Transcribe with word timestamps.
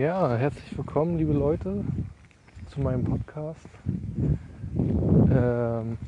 Ja, 0.00 0.34
herzlich 0.34 0.78
willkommen, 0.78 1.18
liebe 1.18 1.34
Leute, 1.34 1.84
zu 2.68 2.80
meinem 2.80 3.04
Podcast. 3.04 3.68
Ähm, 5.30 5.98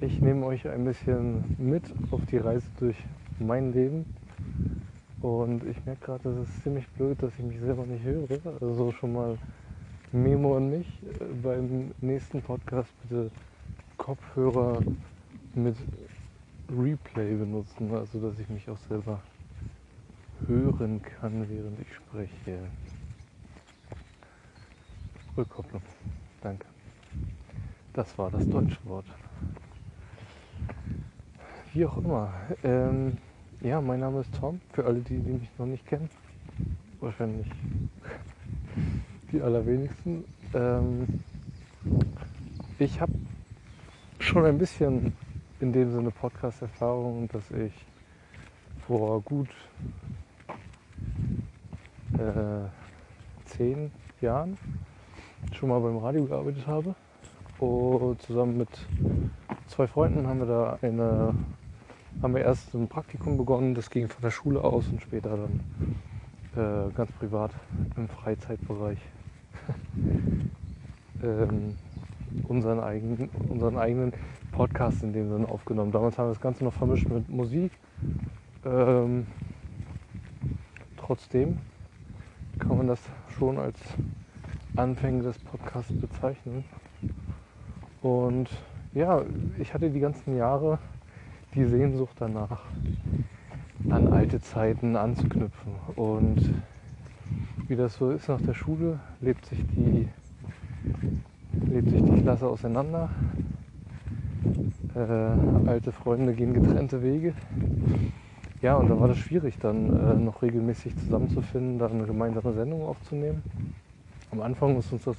ich 0.00 0.18
nehme 0.22 0.46
euch 0.46 0.66
ein 0.66 0.82
bisschen 0.86 1.56
mit 1.58 1.82
auf 2.10 2.24
die 2.24 2.38
Reise 2.38 2.66
durch 2.80 2.96
mein 3.38 3.74
Leben. 3.74 4.06
Und 5.20 5.62
ich 5.66 5.84
merke 5.84 6.06
gerade, 6.06 6.30
es 6.30 6.48
ist 6.48 6.62
ziemlich 6.62 6.88
blöd, 6.88 7.22
dass 7.22 7.34
ich 7.38 7.44
mich 7.44 7.60
selber 7.60 7.84
nicht 7.84 8.02
höre. 8.02 8.40
Also 8.62 8.92
schon 8.92 9.12
mal 9.12 9.36
Memo 10.12 10.56
an 10.56 10.70
mich. 10.70 10.88
Beim 11.42 11.90
nächsten 12.00 12.40
Podcast 12.40 12.88
bitte 13.02 13.30
Kopfhörer 13.98 14.80
mit 15.54 15.76
Replay 16.70 17.34
benutzen, 17.34 17.94
also 17.94 18.18
dass 18.20 18.38
ich 18.38 18.48
mich 18.48 18.66
auch 18.70 18.78
selber 18.88 19.20
hören 20.46 21.00
kann, 21.02 21.48
während 21.48 21.78
ich 21.80 21.94
spreche. 21.94 22.58
Rückkopplung. 25.36 25.82
Danke. 26.40 26.66
Das 27.92 28.16
war 28.18 28.30
das 28.30 28.48
deutsche 28.48 28.78
Wort. 28.84 29.06
Wie 31.72 31.84
auch 31.86 31.96
immer. 31.98 32.32
Ähm, 32.62 33.18
ja, 33.60 33.80
mein 33.80 34.00
Name 34.00 34.20
ist 34.20 34.34
Tom. 34.38 34.60
Für 34.72 34.84
alle, 34.84 35.00
die, 35.00 35.18
die 35.18 35.32
mich 35.32 35.50
noch 35.58 35.66
nicht 35.66 35.86
kennen. 35.86 36.08
Wahrscheinlich 37.00 37.48
die 39.32 39.40
allerwenigsten. 39.40 40.24
Ähm, 40.54 41.20
ich 42.78 43.00
habe 43.00 43.12
schon 44.18 44.44
ein 44.44 44.58
bisschen 44.58 45.14
in 45.60 45.72
dem 45.72 45.92
Sinne 45.92 46.10
Podcast-Erfahrung, 46.10 47.28
dass 47.28 47.50
ich 47.50 47.72
vor 48.86 49.20
gut 49.22 49.48
äh, 52.18 52.68
zehn 53.46 53.90
Jahren 54.20 54.56
schon 55.52 55.68
mal 55.68 55.80
beim 55.80 55.98
Radio 55.98 56.24
gearbeitet 56.24 56.66
habe. 56.66 56.94
Und 57.58 58.20
zusammen 58.22 58.58
mit 58.58 58.68
zwei 59.68 59.86
Freunden 59.86 60.26
haben 60.26 60.40
wir 60.40 60.46
da 60.46 60.78
eine, 60.82 61.34
haben 62.22 62.34
wir 62.34 62.42
erst 62.42 62.74
ein 62.74 62.88
Praktikum 62.88 63.36
begonnen, 63.36 63.74
das 63.74 63.90
ging 63.90 64.08
von 64.08 64.22
der 64.22 64.30
Schule 64.30 64.62
aus 64.62 64.88
und 64.88 65.00
später 65.00 65.36
dann 65.36 65.60
äh, 66.56 66.92
ganz 66.94 67.12
privat 67.12 67.52
im 67.96 68.08
Freizeitbereich 68.08 68.98
ähm, 71.22 71.76
unseren, 72.48 72.80
eigenen, 72.80 73.28
unseren 73.48 73.78
eigenen 73.78 74.12
Podcast 74.52 75.02
in 75.02 75.12
dem 75.12 75.30
Sinne 75.30 75.48
aufgenommen. 75.48 75.92
Damals 75.92 76.18
haben 76.18 76.26
wir 76.26 76.32
das 76.32 76.40
Ganze 76.40 76.64
noch 76.64 76.72
vermischt 76.72 77.08
mit 77.08 77.28
Musik. 77.28 77.72
Ähm, 78.64 79.26
trotzdem 80.96 81.58
kann 82.58 82.76
man 82.76 82.86
das 82.86 83.00
schon 83.38 83.58
als 83.58 83.78
Anfänge 84.76 85.22
des 85.22 85.38
Podcasts 85.38 85.92
bezeichnen. 85.92 86.64
Und 88.02 88.48
ja, 88.92 89.22
ich 89.58 89.72
hatte 89.72 89.90
die 89.90 90.00
ganzen 90.00 90.36
Jahre 90.36 90.78
die 91.54 91.64
Sehnsucht 91.64 92.16
danach, 92.18 92.62
an 93.88 94.12
alte 94.12 94.40
Zeiten 94.40 94.96
anzuknüpfen. 94.96 95.72
Und 95.96 96.54
wie 97.68 97.76
das 97.76 97.94
so 97.94 98.10
ist 98.10 98.28
nach 98.28 98.40
der 98.40 98.54
Schule, 98.54 98.98
lebt 99.20 99.46
sich 99.46 99.64
die, 99.74 100.08
lebt 101.66 101.90
sich 101.90 102.02
die 102.02 102.22
Klasse 102.22 102.46
auseinander. 102.46 103.10
Äh, 104.94 105.68
alte 105.68 105.92
Freunde 105.92 106.34
gehen 106.34 106.54
getrennte 106.54 107.02
Wege. 107.02 107.34
Ja, 108.64 108.76
und 108.76 108.88
da 108.88 108.98
war 108.98 109.08
das 109.08 109.18
schwierig, 109.18 109.58
dann 109.58 109.90
äh, 109.94 110.14
noch 110.14 110.40
regelmäßig 110.40 110.96
zusammenzufinden, 110.96 111.78
da 111.78 111.86
eine 111.86 112.06
gemeinsame 112.06 112.54
Sendung 112.54 112.86
aufzunehmen. 112.86 113.42
Am 114.30 114.40
Anfang 114.40 114.78
ist 114.78 114.90
uns 114.90 115.04
das 115.04 115.18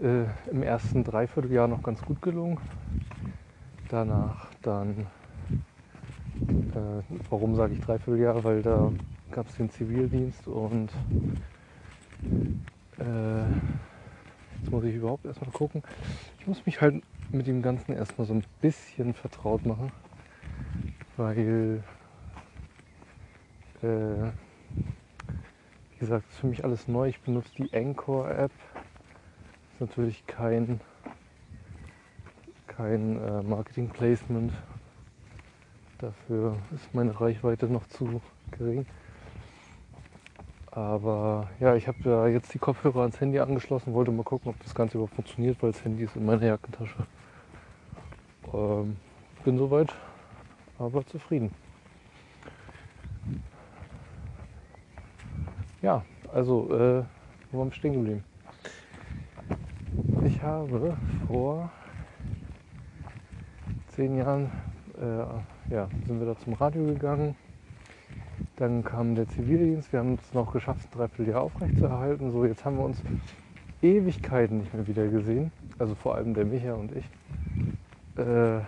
äh, 0.00 0.22
im 0.52 0.62
ersten 0.62 1.02
Dreivierteljahr 1.02 1.66
noch 1.66 1.82
ganz 1.82 2.00
gut 2.00 2.22
gelungen. 2.22 2.58
Danach 3.88 4.50
dann, 4.62 5.08
äh, 6.48 7.02
warum 7.28 7.56
sage 7.56 7.72
ich 7.74 7.80
Dreivierteljahr? 7.80 8.44
Weil 8.44 8.62
da 8.62 8.92
gab 9.32 9.48
es 9.48 9.56
den 9.56 9.68
Zivildienst 9.70 10.46
und 10.46 10.90
äh, 13.00 13.42
jetzt 14.60 14.70
muss 14.70 14.84
ich 14.84 14.94
überhaupt 14.94 15.24
erstmal 15.24 15.50
gucken. 15.50 15.82
Ich 16.38 16.46
muss 16.46 16.64
mich 16.64 16.80
halt 16.80 17.02
mit 17.32 17.48
dem 17.48 17.62
Ganzen 17.62 17.94
erstmal 17.94 18.28
so 18.28 18.34
ein 18.34 18.44
bisschen 18.60 19.12
vertraut 19.12 19.66
machen, 19.66 19.90
weil 21.16 21.82
äh, 23.84 24.32
wie 25.90 25.98
gesagt, 25.98 26.28
ist 26.30 26.38
für 26.38 26.46
mich 26.46 26.64
alles 26.64 26.88
neu. 26.88 27.08
Ich 27.08 27.20
benutze 27.20 27.50
die 27.56 27.72
Anchor-App. 27.72 28.52
Ist 29.72 29.80
natürlich 29.80 30.26
kein, 30.26 30.80
kein 32.66 33.22
äh, 33.22 33.42
Marketing-Placement. 33.42 34.52
Dafür 35.98 36.56
ist 36.74 36.94
meine 36.94 37.18
Reichweite 37.18 37.66
noch 37.66 37.86
zu 37.88 38.20
gering. 38.50 38.86
Aber 40.70 41.48
ja, 41.60 41.76
ich 41.76 41.86
habe 41.86 41.98
ja 42.04 42.26
jetzt 42.26 42.52
die 42.52 42.58
Kopfhörer 42.58 43.02
ans 43.02 43.20
Handy 43.20 43.38
angeschlossen, 43.38 43.94
wollte 43.94 44.10
mal 44.10 44.24
gucken, 44.24 44.50
ob 44.50 44.60
das 44.64 44.74
Ganze 44.74 44.98
überhaupt 44.98 45.14
funktioniert, 45.14 45.62
weil 45.62 45.70
das 45.70 45.84
Handy 45.84 46.02
ist 46.02 46.16
in 46.16 46.26
meiner 46.26 46.44
Jackentasche. 46.44 47.06
Ähm, 48.52 48.96
bin 49.44 49.56
soweit, 49.56 49.94
aber 50.78 51.06
zufrieden. 51.06 51.52
Ja, 55.84 56.02
also, 56.32 56.64
äh, 56.72 57.04
wo 57.52 57.58
waren 57.58 57.68
wir 57.68 57.74
stehen 57.74 57.92
geblieben? 57.92 58.24
Ich 60.24 60.42
habe 60.42 60.96
vor 61.26 61.70
zehn 63.88 64.16
Jahren, 64.16 64.50
äh, 64.98 65.74
ja, 65.74 65.86
sind 66.06 66.20
wir 66.20 66.26
da 66.26 66.38
zum 66.38 66.54
Radio 66.54 66.86
gegangen. 66.86 67.36
Dann 68.56 68.82
kam 68.82 69.14
der 69.14 69.28
Zivildienst. 69.28 69.92
Wir 69.92 70.00
haben 70.00 70.14
es 70.14 70.32
noch 70.32 70.54
geschafft, 70.54 70.86
ein 70.86 70.96
Dreivierteljahr 70.96 71.42
aufrechtzuerhalten. 71.42 72.30
So, 72.30 72.46
jetzt 72.46 72.64
haben 72.64 72.78
wir 72.78 72.84
uns 72.86 73.02
Ewigkeiten 73.82 74.60
nicht 74.60 74.72
mehr 74.72 74.86
wieder 74.86 75.06
gesehen. 75.08 75.52
Also 75.78 75.94
vor 75.94 76.14
allem 76.14 76.32
der 76.32 76.46
Micha 76.46 76.72
und 76.72 76.92
ich. 76.96 77.04
Äh, 78.16 78.62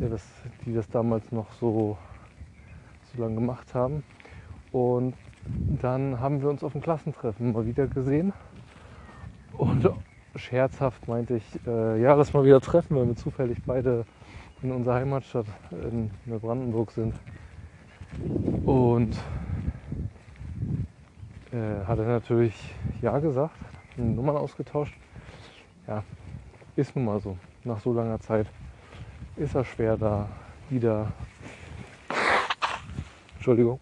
der 0.00 0.08
das, 0.08 0.26
die 0.64 0.72
das 0.72 0.88
damals 0.88 1.30
noch 1.30 1.52
so, 1.60 1.98
so 3.12 3.20
lange 3.20 3.34
gemacht 3.34 3.74
haben. 3.74 4.02
Und 4.72 5.14
dann 5.46 6.20
haben 6.20 6.40
wir 6.40 6.48
uns 6.48 6.64
auf 6.64 6.72
dem 6.72 6.80
Klassentreffen 6.80 7.52
mal 7.52 7.66
wieder 7.66 7.86
gesehen. 7.86 8.32
Und 9.52 9.88
scherzhaft 10.36 11.06
meinte 11.06 11.36
ich, 11.36 11.66
äh, 11.66 12.00
ja, 12.00 12.14
lass 12.14 12.32
mal 12.32 12.44
wieder 12.44 12.60
treffen, 12.60 12.96
weil 12.96 13.06
wir 13.06 13.16
zufällig 13.16 13.58
beide 13.64 14.04
in 14.62 14.72
unserer 14.72 14.94
Heimatstadt 14.94 15.46
in 15.70 16.10
Neubrandenburg 16.24 16.90
sind. 16.90 17.14
Und 18.64 19.16
äh, 21.52 21.84
hat 21.86 21.98
er 21.98 22.06
natürlich 22.06 22.74
Ja 23.02 23.18
gesagt, 23.18 23.54
Nummern 23.96 24.36
ausgetauscht. 24.36 24.94
Ja, 25.86 26.02
ist 26.74 26.96
nun 26.96 27.04
mal 27.04 27.20
so. 27.20 27.36
Nach 27.62 27.80
so 27.80 27.92
langer 27.92 28.18
Zeit 28.20 28.46
ist 29.36 29.54
er 29.54 29.64
schwer 29.64 29.96
da 29.96 30.28
wieder. 30.70 31.12
Entschuldigung 33.36 33.78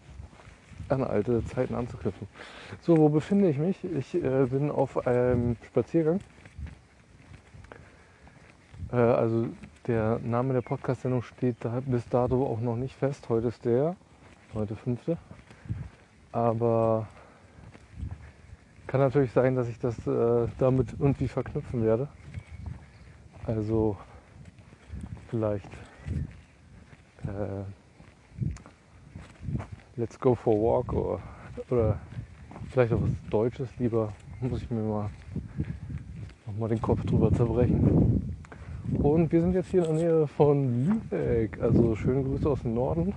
an 0.89 1.03
alte 1.03 1.43
Zeiten 1.45 1.75
anzuknüpfen. 1.75 2.27
So, 2.81 2.97
wo 2.97 3.09
befinde 3.09 3.49
ich 3.49 3.57
mich? 3.57 3.83
Ich 3.83 4.15
äh, 4.15 4.45
bin 4.45 4.71
auf 4.71 5.05
einem 5.05 5.55
Spaziergang. 5.65 6.19
Äh, 8.91 8.97
also 8.97 9.47
der 9.87 10.19
Name 10.19 10.53
der 10.53 10.61
Podcast-Sendung 10.61 11.23
steht 11.23 11.57
da 11.61 11.81
bis 11.85 12.07
dato 12.07 12.45
auch 12.45 12.61
noch 12.61 12.75
nicht 12.75 12.95
fest. 12.95 13.27
Heute 13.29 13.47
ist 13.47 13.65
der, 13.65 13.95
heute 14.53 14.75
fünfte. 14.75 15.17
Aber 16.31 17.07
kann 18.87 19.01
natürlich 19.01 19.31
sein, 19.31 19.55
dass 19.55 19.67
ich 19.67 19.79
das 19.79 19.95
äh, 20.07 20.47
damit 20.59 20.93
irgendwie 20.99 21.27
verknüpfen 21.27 21.83
werde. 21.83 22.07
Also 23.45 23.97
vielleicht 25.29 25.71
äh, 27.23 27.63
Let's 29.95 30.19
go 30.19 30.33
for 30.33 30.55
a 30.55 30.57
walk 30.57 30.91
oder, 30.91 31.19
oder 31.69 31.99
vielleicht 32.71 32.93
auch 32.93 33.01
was 33.03 33.11
Deutsches 33.29 33.69
lieber. 33.77 34.11
Muss 34.41 34.63
ich 34.63 34.71
mir 34.71 34.81
mal 34.81 35.11
nochmal 36.47 36.69
den 36.69 36.81
Kopf 36.81 37.05
drüber 37.05 37.31
zerbrechen. 37.31 38.35
Und 39.03 39.31
wir 39.31 39.41
sind 39.41 39.53
jetzt 39.53 39.69
hier 39.69 39.87
in 39.87 39.97
der 39.97 40.03
Nähe 40.03 40.27
von 40.27 40.85
Lübeck. 40.85 41.61
Also 41.61 41.95
schöne 41.95 42.23
Grüße 42.23 42.49
aus 42.49 42.63
dem 42.63 42.73
Norden 42.73 43.13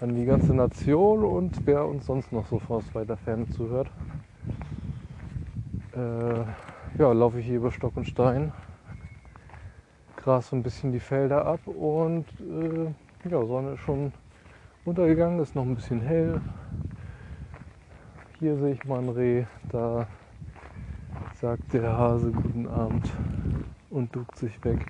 an 0.00 0.16
die 0.16 0.24
ganze 0.24 0.52
Nation 0.52 1.24
und 1.24 1.64
wer 1.64 1.86
uns 1.86 2.06
sonst 2.06 2.32
noch 2.32 2.48
so 2.48 2.60
aus 2.68 2.92
weiter 2.92 3.16
Ferne 3.16 3.48
zuhört. 3.50 3.88
Äh, 5.94 6.98
ja, 6.98 7.12
laufe 7.12 7.38
ich 7.38 7.46
hier 7.46 7.58
über 7.58 7.70
Stock 7.70 7.96
und 7.96 8.08
Stein, 8.08 8.52
gras 10.16 10.48
so 10.48 10.56
ein 10.56 10.64
bisschen 10.64 10.90
die 10.90 10.98
Felder 10.98 11.46
ab 11.46 11.60
und 11.68 12.26
äh, 12.40 13.30
ja, 13.30 13.46
Sonne 13.46 13.74
ist 13.74 13.80
schon 13.80 14.12
untergegangen, 14.86 15.40
ist 15.40 15.54
noch 15.54 15.64
ein 15.64 15.74
bisschen 15.74 16.00
hell. 16.00 16.40
hier 18.38 18.56
sehe 18.56 18.74
ich 18.74 18.84
mal 18.84 19.00
ein 19.00 19.08
Reh, 19.08 19.44
da 19.70 20.06
sagt 21.40 21.72
der 21.72 21.96
Hase 21.96 22.30
guten 22.30 22.68
Abend 22.68 23.10
und 23.90 24.14
duckt 24.14 24.36
sich 24.36 24.64
weg. 24.64 24.86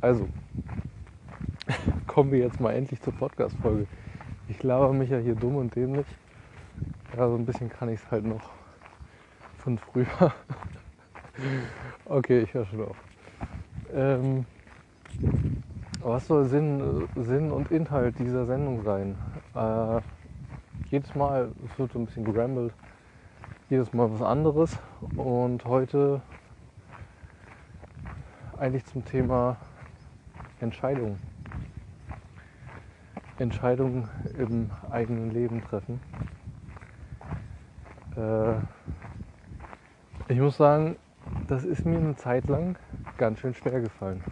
Also, 0.00 0.28
kommen 2.06 2.32
wir 2.32 2.40
jetzt 2.40 2.60
mal 2.60 2.72
endlich 2.72 3.00
zur 3.00 3.12
Podcast-Folge. 3.14 3.86
Ich 4.48 4.62
laber 4.62 4.92
mich 4.92 5.10
ja 5.10 5.18
hier 5.18 5.34
dumm 5.34 5.56
und 5.56 5.74
dämlich. 5.74 6.06
Ja, 7.16 7.28
so 7.28 7.36
ein 7.36 7.46
bisschen 7.46 7.70
kann 7.70 7.88
ich 7.88 8.00
es 8.00 8.10
halt 8.10 8.24
noch 8.24 8.50
von 9.58 9.78
früher. 9.78 10.06
okay, 12.06 12.40
ich 12.40 12.54
höre 12.54 12.66
schon 12.66 12.82
auf. 12.82 12.96
Ähm, 13.94 14.46
was 16.06 16.24
soll 16.28 16.44
Sinn, 16.44 17.08
Sinn 17.16 17.50
und 17.50 17.72
Inhalt 17.72 18.16
dieser 18.20 18.46
Sendung 18.46 18.84
sein? 18.84 19.16
Äh, 19.56 20.00
jedes 20.88 21.12
Mal, 21.16 21.50
es 21.64 21.78
wird 21.80 21.92
so 21.92 21.98
ein 21.98 22.06
bisschen 22.06 22.24
gerambelt, 22.24 22.72
jedes 23.68 23.92
Mal 23.92 24.12
was 24.12 24.22
anderes. 24.22 24.78
Und 25.16 25.64
heute 25.64 26.22
eigentlich 28.56 28.84
zum 28.84 29.04
Thema 29.04 29.56
Entscheidungen. 30.60 31.18
Entscheidungen 33.38 34.08
im 34.38 34.70
eigenen 34.90 35.32
Leben 35.32 35.60
treffen. 35.60 36.00
Äh, 38.16 38.54
ich 40.28 40.38
muss 40.38 40.56
sagen, 40.56 40.96
das 41.48 41.64
ist 41.64 41.84
mir 41.84 41.98
eine 41.98 42.14
Zeit 42.14 42.46
lang 42.46 42.76
ganz 43.18 43.40
schön 43.40 43.54
schwer 43.54 43.80
gefallen. 43.80 44.22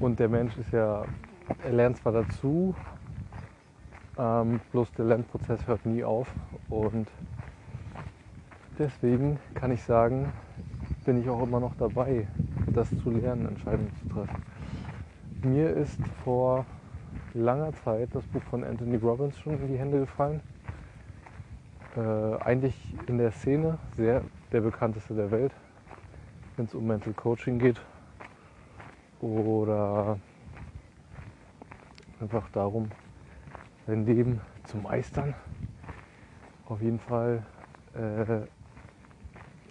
Und 0.00 0.18
der 0.18 0.30
Mensch 0.30 0.56
ist 0.56 0.72
ja, 0.72 1.04
er 1.62 1.72
lernt 1.72 1.98
zwar 1.98 2.12
dazu, 2.12 2.74
ähm, 4.18 4.60
bloß 4.72 4.90
der 4.92 5.04
Lernprozess 5.04 5.66
hört 5.66 5.84
nie 5.84 6.02
auf. 6.02 6.26
Und 6.70 7.06
deswegen 8.78 9.38
kann 9.52 9.70
ich 9.72 9.82
sagen, 9.82 10.32
bin 11.04 11.20
ich 11.20 11.28
auch 11.28 11.42
immer 11.42 11.60
noch 11.60 11.74
dabei, 11.76 12.26
das 12.74 12.88
zu 13.02 13.10
lernen, 13.10 13.46
Entscheidungen 13.46 13.92
zu 14.02 14.08
treffen. 14.08 14.42
Mir 15.42 15.70
ist 15.76 16.00
vor 16.24 16.64
langer 17.34 17.74
Zeit 17.84 18.08
das 18.14 18.24
Buch 18.24 18.42
von 18.44 18.64
Anthony 18.64 18.96
Robbins 18.96 19.38
schon 19.38 19.60
in 19.60 19.68
die 19.68 19.78
Hände 19.78 20.00
gefallen. 20.00 20.40
Äh, 21.94 22.42
eigentlich 22.42 22.74
in 23.06 23.18
der 23.18 23.32
Szene 23.32 23.78
sehr 23.96 24.22
der 24.50 24.62
bekannteste 24.62 25.12
der 25.14 25.30
Welt, 25.30 25.52
wenn 26.56 26.64
es 26.64 26.74
um 26.74 26.86
Mental 26.86 27.12
Coaching 27.12 27.58
geht 27.58 27.80
oder 29.20 30.18
einfach 32.20 32.48
darum, 32.50 32.88
sein 33.86 34.04
Leben 34.06 34.40
zu 34.64 34.78
meistern. 34.78 35.34
Auf 36.66 36.80
jeden 36.80 36.98
Fall 36.98 37.42
äh, 37.94 38.42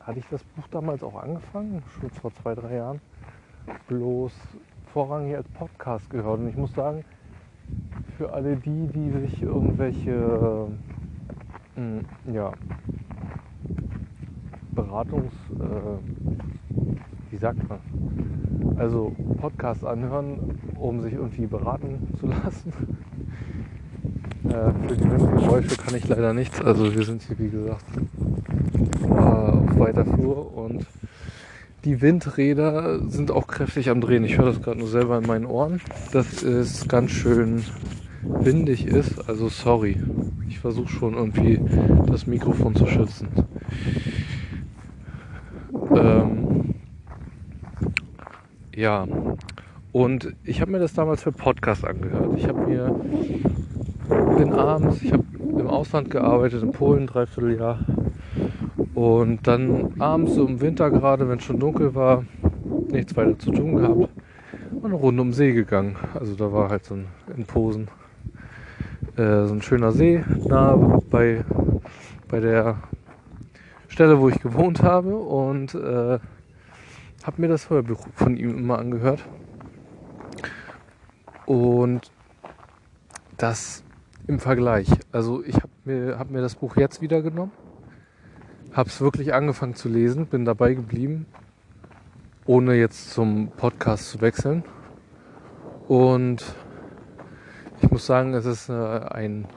hatte 0.02 0.20
ich 0.20 0.28
das 0.30 0.44
Buch 0.44 0.68
damals 0.72 1.04
auch 1.04 1.22
angefangen, 1.22 1.84
schon 2.00 2.10
vor 2.10 2.34
zwei, 2.34 2.56
drei 2.56 2.76
Jahren, 2.76 3.02
bloß 3.88 4.34
vorrangig 4.94 5.36
als 5.36 5.48
Podcast 5.50 6.10
gehört. 6.10 6.40
Und 6.40 6.50
ich 6.50 6.58
muss 6.58 6.74
sagen, 6.74 7.06
für 8.18 8.34
alle 8.34 8.56
die, 8.56 8.88
die 8.88 9.12
sich 9.12 9.42
irgendwelche 9.42 10.68
äh, 11.78 12.34
ja, 12.34 12.52
Beratungs, 14.72 15.34
äh, 15.52 17.32
wie 17.32 17.38
sagt 17.38 17.68
man, 17.70 17.80
also 18.80 19.16
Podcast 19.40 19.86
anhören, 19.86 20.58
um 20.76 21.02
sich 21.02 21.14
irgendwie 21.14 21.46
beraten 21.46 22.08
zu 22.20 22.28
lassen. 22.28 22.74
äh, 24.46 24.88
für 24.88 24.96
die 24.96 25.12
Windgeräusche 25.12 25.76
kann 25.78 25.96
ich 25.96 26.08
leider 26.08 26.34
nichts. 26.34 26.62
Also 26.62 26.96
wir 26.96 27.04
sind 27.04 27.22
hier 27.24 27.38
wie 27.40 27.50
gesagt 27.50 27.86
äh, 29.04 29.08
auf 29.08 29.80
weiter 29.80 30.06
Flur 30.06 30.58
und 30.58 30.86
die 31.86 32.02
Windräder 32.02 33.00
sind 33.10 33.32
auch 33.32 33.48
kräftig 33.48 33.90
am 33.90 34.02
Drehen. 34.02 34.24
Ich 34.24 34.38
höre 34.38 34.46
das 34.46 34.62
gerade 34.62 34.80
nur 34.80 34.90
selber 34.90 35.18
in 35.18 35.26
meinen 35.26 35.46
Ohren, 35.46 35.80
dass 36.12 36.44
es 36.44 36.88
ganz 36.88 37.12
schön 37.12 37.64
windig 38.24 38.86
ist. 38.86 39.30
Also 39.30 39.48
sorry. 39.50 39.98
Ich 40.50 40.60
versuche 40.60 40.90
schon 40.90 41.14
irgendwie 41.14 41.62
das 42.08 42.28
Mikrofon 42.28 42.76
zu 42.76 42.86
schützen. 42.86 43.30
Ähm, 45.96 46.76
ja, 48.80 49.06
und 49.92 50.34
ich 50.46 50.62
habe 50.62 50.72
mir 50.72 50.80
das 50.80 50.94
damals 50.94 51.22
für 51.22 51.34
Podcast 51.34 51.84
angehört. 51.84 52.30
Ich 52.38 52.48
habe 52.48 52.66
mir 52.66 52.96
bin 54.38 54.54
abends, 54.54 55.02
ich 55.02 55.12
habe 55.12 55.26
im 55.38 55.68
Ausland 55.68 56.10
gearbeitet, 56.10 56.64
in 56.64 56.72
Polen 56.72 57.06
dreiviertel 57.06 57.60
Jahr. 57.60 57.80
Und 58.96 59.46
dann 59.48 60.00
abends 60.00 60.36
so 60.36 60.48
im 60.48 60.62
Winter 60.62 60.92
gerade, 60.92 61.28
wenn 61.28 61.40
es 61.40 61.44
schon 61.44 61.60
dunkel 61.60 61.94
war, 61.94 62.24
nichts 62.90 63.18
weiter 63.18 63.38
zu 63.38 63.52
tun 63.52 63.76
gehabt, 63.76 64.10
eine 64.82 64.96
Runde 64.96 65.22
um 65.24 65.34
See 65.34 65.52
gegangen. 65.52 65.98
Also 66.18 66.36
da 66.36 66.54
war 66.54 66.70
halt 66.70 66.86
so 66.86 66.96
ein 66.96 67.08
in 67.36 67.44
Posen 67.44 67.90
äh, 69.18 69.46
so 69.46 69.54
ein 69.54 69.62
schöner 69.62 69.92
See 69.92 70.24
nah 70.48 70.78
bei, 71.10 71.44
bei 72.30 72.40
der 72.40 72.78
Stelle, 73.90 74.22
wo 74.22 74.30
ich 74.30 74.40
gewohnt 74.40 74.84
habe 74.84 75.18
und 75.18 75.76
äh, 75.76 76.20
habe 77.24 77.42
mir 77.42 77.48
das 77.48 77.70
Hörbuch 77.70 78.08
von 78.14 78.38
ihm 78.38 78.58
immer 78.58 78.80
angehört. 78.80 79.24
Und 81.46 82.12
das 83.38 83.84
im 84.28 84.40
Vergleich. 84.40 84.88
Also 85.12 85.44
ich 85.44 85.56
habe 85.56 85.70
mir, 85.86 86.20
hab 86.20 86.30
mir 86.30 86.42
das 86.42 86.56
Buch 86.56 86.76
jetzt 86.76 87.02
wieder 87.02 87.22
genommen, 87.22 87.52
habe 88.74 88.90
es 88.90 89.02
wirklich 89.02 89.34
angefangen 89.34 89.74
zu 89.74 89.90
lesen, 89.90 90.28
bin 90.28 90.46
dabei 90.46 90.76
geblieben, 90.76 91.26
ohne 92.46 92.76
jetzt 92.76 93.12
zum 93.12 93.50
Podcast 93.58 94.12
zu 94.12 94.22
wechseln. 94.22 94.64
Und 95.88 96.46
ich 97.82 97.90
muss 97.90 98.06
sagen, 98.06 98.36
es 98.36 98.46
ist 98.46 98.70
äh, 98.70 98.74
ein 98.74 99.48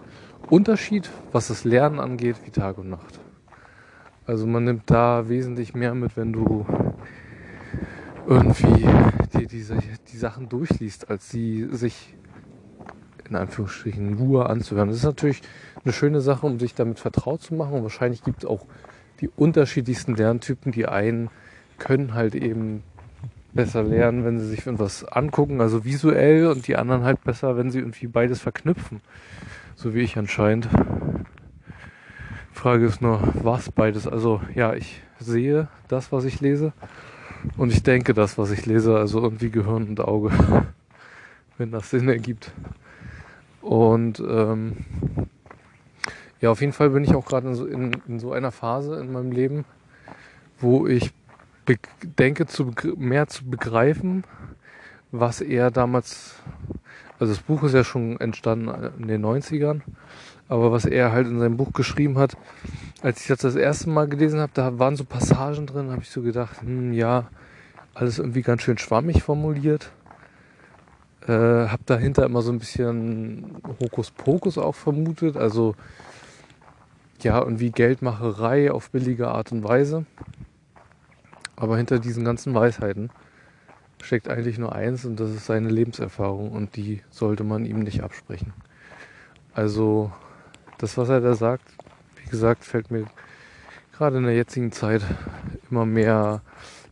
Unterschied, 0.49 1.11
was 1.32 1.49
das 1.49 1.65
Lernen 1.65 2.00
angeht, 2.00 2.37
wie 2.44 2.50
Tag 2.50 2.79
und 2.79 2.88
Nacht. 2.88 3.20
Also 4.25 4.47
man 4.47 4.65
nimmt 4.65 4.91
da 4.91 5.29
wesentlich 5.29 5.75
mehr 5.75 5.94
mit, 5.94 6.17
wenn 6.17 6.32
du 6.32 6.65
irgendwie 8.27 8.87
die, 9.39 9.47
diese, 9.47 9.79
die 10.13 10.17
Sachen 10.17 10.49
durchliest, 10.49 11.11
als 11.11 11.31
sie 11.31 11.69
sich 11.71 12.15
in 13.29 13.37
Anführungsstrichen 13.37 14.15
nur 14.15 14.51
anzuhören. 14.51 14.89
Das 14.89 14.99
ist 14.99 15.05
natürlich 15.05 15.43
eine 15.85 15.93
schöne 15.93 16.20
Sache, 16.20 16.46
um 16.46 16.58
sich 16.58 16.75
damit 16.75 16.99
vertraut 16.99 17.41
zu 17.41 17.55
machen. 17.55 17.75
Und 17.75 17.82
wahrscheinlich 17.82 18.23
gibt 18.23 18.44
es 18.44 18.49
auch 18.49 18.67
die 19.20 19.29
unterschiedlichsten 19.29 20.15
Lerntypen. 20.15 20.73
Die 20.73 20.87
einen 20.87 21.31
können 21.79 22.15
halt 22.15 22.35
eben 22.35 22.82
besser 23.55 23.82
lernen, 23.82 24.25
wenn 24.25 24.39
sie 24.39 24.46
sich 24.46 24.67
etwas 24.67 25.05
angucken, 25.05 25.61
also 25.61 25.85
visuell, 25.85 26.46
und 26.46 26.67
die 26.69 26.77
anderen 26.77 27.05
halt 27.05 27.23
besser, 27.23 27.56
wenn 27.56 27.70
sie 27.70 27.81
irgendwie 27.81 28.06
beides 28.06 28.41
verknüpfen. 28.41 29.01
So 29.77 29.94
wie 29.94 30.01
ich 30.01 30.17
anscheinend. 30.17 30.69
Frage 32.53 32.87
ist 32.87 33.03
nur, 33.03 33.20
was 33.43 33.70
beides? 33.70 34.06
Also 34.06 34.41
ja, 34.55 34.75
ich 34.75 35.03
sehe 35.19 35.69
das, 35.89 36.13
was 36.13 36.25
ich 36.25 36.41
lese 36.41 36.73
und 37.56 37.72
ich 37.72 37.82
denke 37.82 38.15
das, 38.15 38.39
was 38.39 38.51
ich 38.51 38.67
lese, 38.67 38.96
also 38.96 39.20
irgendwie 39.20 39.51
Gehirn 39.51 39.89
und 39.89 40.01
Auge, 40.01 40.31
wenn 41.58 41.70
das 41.70 41.91
Sinn 41.91 42.08
ergibt. 42.08 42.53
Und 43.61 44.20
ähm, 44.20 44.77
ja, 46.41 46.51
auf 46.51 46.61
jeden 46.61 46.72
Fall 46.72 46.91
bin 46.91 47.05
ich 47.05 47.15
auch 47.15 47.25
gerade 47.25 47.49
in, 47.49 47.55
so, 47.55 47.67
in, 47.67 47.93
in 48.08 48.19
so 48.19 48.32
einer 48.32 48.51
Phase 48.51 48.99
in 48.99 49.13
meinem 49.13 49.31
Leben, 49.31 49.65
wo 50.58 50.87
ich 50.87 51.13
denke, 52.19 52.46
zu, 52.46 52.72
mehr 52.96 53.29
zu 53.29 53.44
begreifen, 53.44 54.25
was 55.13 55.41
er 55.41 55.70
damals, 55.70 56.34
also 57.19 57.32
das 57.32 57.43
Buch 57.43 57.63
ist 57.63 57.75
ja 57.75 57.84
schon 57.84 58.19
entstanden 58.19 58.91
in 58.99 59.08
den 59.08 59.25
90ern, 59.25 59.82
aber 60.49 60.72
was 60.72 60.84
er 60.84 61.13
halt 61.13 61.29
in 61.29 61.39
seinem 61.39 61.56
Buch 61.56 61.72
geschrieben 61.72 62.19
hat, 62.19 62.37
als 63.03 63.21
ich 63.21 63.27
das 63.27 63.39
das 63.39 63.56
erste 63.56 63.91
Mal 63.91 64.09
gelesen 64.09 64.41
habe, 64.41 64.53
da 64.55 64.79
waren 64.79 64.97
so 64.97 65.05
Passagen 65.05 65.67
drin, 65.67 65.91
habe 65.91 66.03
ich 66.03 66.11
so 66.11 66.23
gedacht, 66.23 66.63
hm, 66.63 66.93
ja, 66.93 67.29
alles 67.94 68.19
irgendwie 68.19 68.43
ganz 68.43 68.63
schön 68.63 68.79
schwammig 68.79 69.23
formuliert. 69.23 69.91
Äh, 71.27 71.69
habe 71.69 71.82
dahinter 71.87 72.25
immer 72.25 72.43
so 72.43 72.53
ein 72.53 72.59
bisschen 72.59 73.56
Hokuspokus 73.81 74.59
auch 74.59 74.75
vermutet, 74.75 75.37
also 75.37 75.75
ja, 77.23 77.41
irgendwie 77.41 77.71
Geldmacherei 77.71 78.73
auf 78.73 78.91
billige 78.91 79.29
Art 79.29 79.53
und 79.53 79.63
Weise. 79.63 80.05
Aber 81.55 81.77
hinter 81.77 81.99
diesen 81.99 82.25
ganzen 82.25 82.55
Weisheiten 82.55 83.11
steckt 84.03 84.29
eigentlich 84.29 84.59
nur 84.59 84.75
eins 84.75 85.05
und 85.05 85.21
das 85.21 85.31
ist 85.31 85.47
seine 85.47 85.69
Lebenserfahrung 85.69 86.51
und 86.51 86.75
die 86.75 87.03
sollte 87.11 87.44
man 87.44 87.65
ihm 87.65 87.81
nicht 87.81 88.03
absprechen. 88.03 88.53
Also 89.55 90.11
das, 90.79 90.99
was 90.99 91.09
er 91.09 91.21
da 91.21 91.35
sagt, 91.35 91.69
gesagt, 92.32 92.65
fällt 92.65 92.91
mir 92.91 93.06
gerade 93.93 94.17
in 94.17 94.24
der 94.24 94.34
jetzigen 94.34 94.72
Zeit 94.72 95.03
immer 95.70 95.86
mehr 95.86 96.41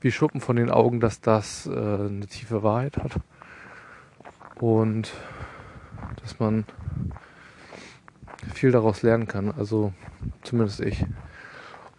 wie 0.00 0.12
Schuppen 0.12 0.40
von 0.40 0.54
den 0.54 0.70
Augen, 0.70 1.00
dass 1.00 1.20
das 1.20 1.66
äh, 1.66 1.70
eine 1.70 2.26
tiefe 2.28 2.62
Wahrheit 2.62 2.98
hat 2.98 3.16
und 4.60 5.10
dass 6.22 6.38
man 6.38 6.64
viel 8.54 8.70
daraus 8.70 9.02
lernen 9.02 9.26
kann. 9.26 9.50
Also 9.50 9.92
zumindest 10.42 10.80
ich. 10.80 11.04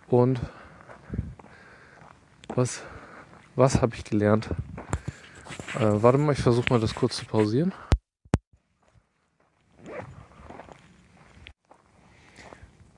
Und 0.07 0.39
was, 2.55 2.83
was 3.55 3.81
habe 3.81 3.95
ich 3.95 4.03
gelernt? 4.03 4.50
Äh, 5.75 6.03
warte 6.03 6.19
mal, 6.19 6.33
ich 6.33 6.41
versuche 6.41 6.69
mal 6.69 6.79
das 6.79 6.95
kurz 6.95 7.17
zu 7.17 7.25
pausieren. 7.25 7.74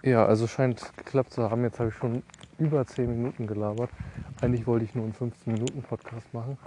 Ja, 0.06 0.26
also 0.26 0.48
scheint 0.48 0.92
geklappt 0.98 1.32
zu 1.32 1.50
haben. 1.50 1.64
Jetzt 1.64 1.80
habe 1.80 1.88
ich 1.88 1.96
schon 1.96 2.24
über 2.60 2.86
10 2.86 3.10
Minuten 3.10 3.48
gelabert. 3.48 3.90
Eigentlich 4.42 4.68
wollte 4.68 4.84
ich 4.84 4.94
nur 4.96 5.06
einen 5.06 5.14
15 5.14 5.54
Minuten 5.54 5.82
Podcast 5.82 6.34
machen. 6.34 6.58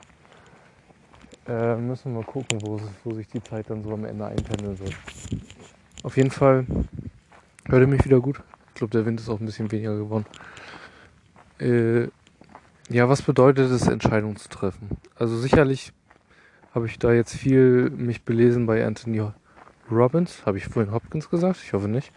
Äh, 1.46 1.76
müssen 1.76 2.12
wir 2.12 2.22
mal 2.22 2.24
gucken, 2.26 2.58
wo, 2.62 2.80
wo 3.04 3.12
sich 3.12 3.28
die 3.28 3.42
Zeit 3.42 3.68
dann 3.68 3.84
so 3.84 3.92
am 3.92 4.06
Ende 4.06 4.24
einpendeln 4.24 4.78
wird. 4.78 4.94
Auf 6.02 6.16
jeden 6.16 6.30
Fall 6.30 6.64
hört 7.66 7.82
ihr 7.82 7.86
mich 7.86 8.06
wieder 8.06 8.20
gut. 8.20 8.40
Ich 8.68 8.76
glaube, 8.76 8.92
der 8.92 9.04
Wind 9.04 9.20
ist 9.20 9.28
auch 9.28 9.38
ein 9.38 9.44
bisschen 9.44 9.70
weniger 9.70 9.98
geworden. 9.98 10.24
Äh, 11.60 12.08
ja, 12.88 13.06
was 13.10 13.20
bedeutet 13.20 13.70
es, 13.70 13.86
Entscheidungen 13.86 14.36
zu 14.36 14.48
treffen? 14.48 14.96
Also 15.14 15.36
sicherlich 15.36 15.92
habe 16.74 16.86
ich 16.86 16.98
da 16.98 17.12
jetzt 17.12 17.34
viel 17.34 17.90
mich 17.90 18.22
belesen 18.22 18.64
bei 18.64 18.84
Anthony 18.84 19.22
Robbins. 19.90 20.46
Habe 20.46 20.56
ich 20.56 20.64
vorhin 20.64 20.92
Hopkins 20.92 21.28
gesagt? 21.28 21.60
Ich 21.62 21.74
hoffe 21.74 21.88
nicht. 21.88 22.12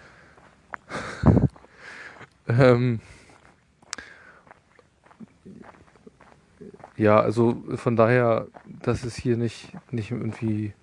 ähm, 2.47 2.99
ja, 6.97 7.19
also 7.19 7.63
von 7.75 7.95
daher, 7.95 8.47
das 8.83 9.03
ist 9.03 9.15
hier 9.15 9.37
nicht, 9.37 9.71
nicht 9.91 10.11
irgendwie 10.11 10.73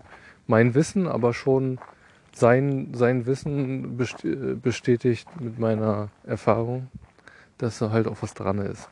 mein 0.46 0.74
Wissen, 0.74 1.06
aber 1.08 1.34
schon 1.34 1.78
sein, 2.32 2.92
sein 2.94 3.26
Wissen 3.26 3.96
bestätigt 3.96 5.28
mit 5.40 5.58
meiner 5.58 6.10
Erfahrung, 6.24 6.88
dass 7.58 7.78
da 7.78 7.90
halt 7.90 8.06
auch 8.06 8.18
was 8.20 8.34
dran 8.34 8.58
ist. 8.58 8.88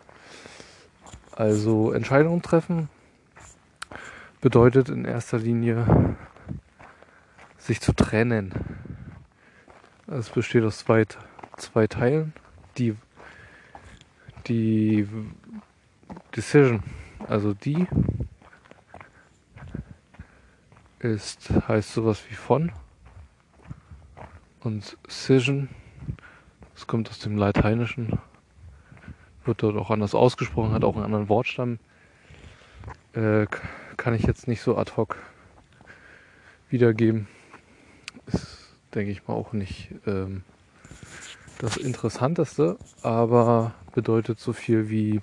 Also 1.33 1.92
Entscheidungen 1.92 2.42
treffen 2.42 2.88
bedeutet 4.40 4.88
in 4.88 5.04
erster 5.04 5.38
Linie 5.38 6.16
sich 7.59 7.80
zu 7.80 7.92
trennen. 7.92 8.52
Es 10.16 10.30
besteht 10.30 10.62
aus 10.62 10.78
zwei, 10.78 11.06
zwei 11.56 11.88
Teilen. 11.88 12.35
Die, 12.78 12.94
die 14.47 15.09
Decision, 16.37 16.85
also 17.26 17.52
die 17.52 17.88
ist, 21.00 21.50
heißt 21.66 21.94
sowas 21.94 22.23
wie 22.28 22.35
von. 22.35 22.71
Und 24.61 24.97
Scission, 25.11 25.68
das 26.75 26.87
kommt 26.87 27.11
aus 27.11 27.18
dem 27.18 27.37
Lateinischen, 27.37 28.16
wird 29.44 29.64
dort 29.64 29.76
auch 29.76 29.90
anders 29.90 30.14
ausgesprochen, 30.14 30.75
hat 30.75 30.85
auch 30.85 30.94
einen 30.94 31.06
anderen 31.06 31.28
Wortstamm. 31.28 31.80
Äh, 33.14 33.49
kann 33.97 34.14
ich 34.14 34.23
jetzt 34.23 34.47
nicht 34.47 34.61
so 34.61 34.78
ad 34.78 34.92
hoc 34.97 35.16
wiedergeben. 36.71 37.26
Ist, 38.26 38.63
denke 38.94 39.10
ich 39.10 39.26
mal, 39.26 39.34
auch 39.34 39.52
nicht 39.52 39.90
ähm, 40.06 40.42
das 41.58 41.76
Interessanteste, 41.76 42.78
aber 43.02 43.74
bedeutet 43.94 44.38
so 44.40 44.52
viel 44.52 44.88
wie 44.90 45.20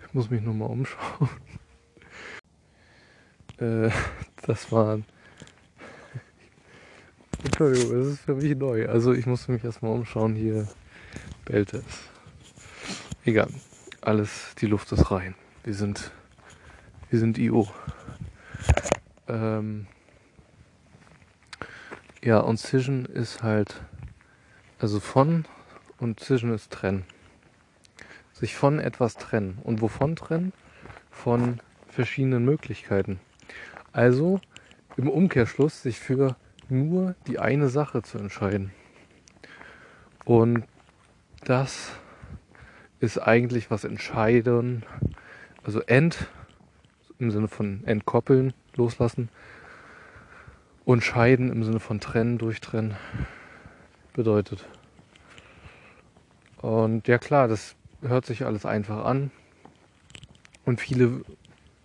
ich 0.00 0.14
muss 0.14 0.30
mich 0.30 0.42
nur 0.42 0.54
mal 0.54 0.66
umschauen. 0.66 1.28
äh, 3.58 3.90
das 4.46 4.70
waren 4.70 5.04
Entschuldigung, 7.44 7.98
das 7.98 8.06
ist 8.06 8.20
für 8.20 8.34
mich 8.34 8.56
neu. 8.56 8.88
Also 8.88 9.12
ich 9.12 9.26
musste 9.26 9.52
mich 9.52 9.64
erstmal 9.64 9.92
umschauen. 9.92 10.34
Hier 10.34 10.68
bellt 11.44 11.74
es. 11.74 11.84
Egal. 13.24 13.48
Alles, 14.00 14.54
die 14.60 14.66
Luft 14.66 14.92
ist 14.92 15.10
rein. 15.10 15.34
Wir 15.62 15.74
sind, 15.74 16.12
wir 17.10 17.18
sind 17.18 17.38
IO. 17.38 17.68
Ähm, 19.34 19.86
ja, 22.22 22.38
und 22.38 22.58
Cision 22.58 23.04
ist 23.04 23.42
halt, 23.42 23.82
also 24.78 25.00
von 25.00 25.44
und 25.98 26.20
Cision 26.20 26.54
ist 26.54 26.70
trennen. 26.70 27.04
Sich 28.32 28.54
von 28.54 28.78
etwas 28.78 29.16
trennen. 29.16 29.58
Und 29.64 29.80
wovon 29.80 30.14
trennen? 30.16 30.52
Von 31.10 31.60
verschiedenen 31.88 32.44
Möglichkeiten. 32.44 33.18
Also 33.92 34.40
im 34.96 35.08
Umkehrschluss 35.08 35.82
sich 35.82 35.98
für 35.98 36.36
nur 36.68 37.14
die 37.26 37.38
eine 37.38 37.68
Sache 37.68 38.02
zu 38.02 38.18
entscheiden. 38.18 38.72
Und 40.24 40.64
das 41.44 41.90
ist 43.00 43.18
eigentlich 43.18 43.70
was 43.70 43.84
entscheiden, 43.84 44.84
also 45.64 45.80
end 45.80 46.28
im 47.18 47.30
Sinne 47.30 47.48
von 47.48 47.84
entkoppeln, 47.84 48.54
loslassen 48.76 49.28
und 50.84 51.02
scheiden 51.02 51.50
im 51.50 51.64
Sinne 51.64 51.80
von 51.80 52.00
trennen, 52.00 52.38
durchtrennen 52.38 52.96
bedeutet. 54.12 54.64
Und 56.58 57.08
ja 57.08 57.18
klar, 57.18 57.48
das 57.48 57.76
hört 58.02 58.26
sich 58.26 58.44
alles 58.44 58.64
einfach 58.66 59.04
an 59.04 59.30
und 60.64 60.80
viele 60.80 61.22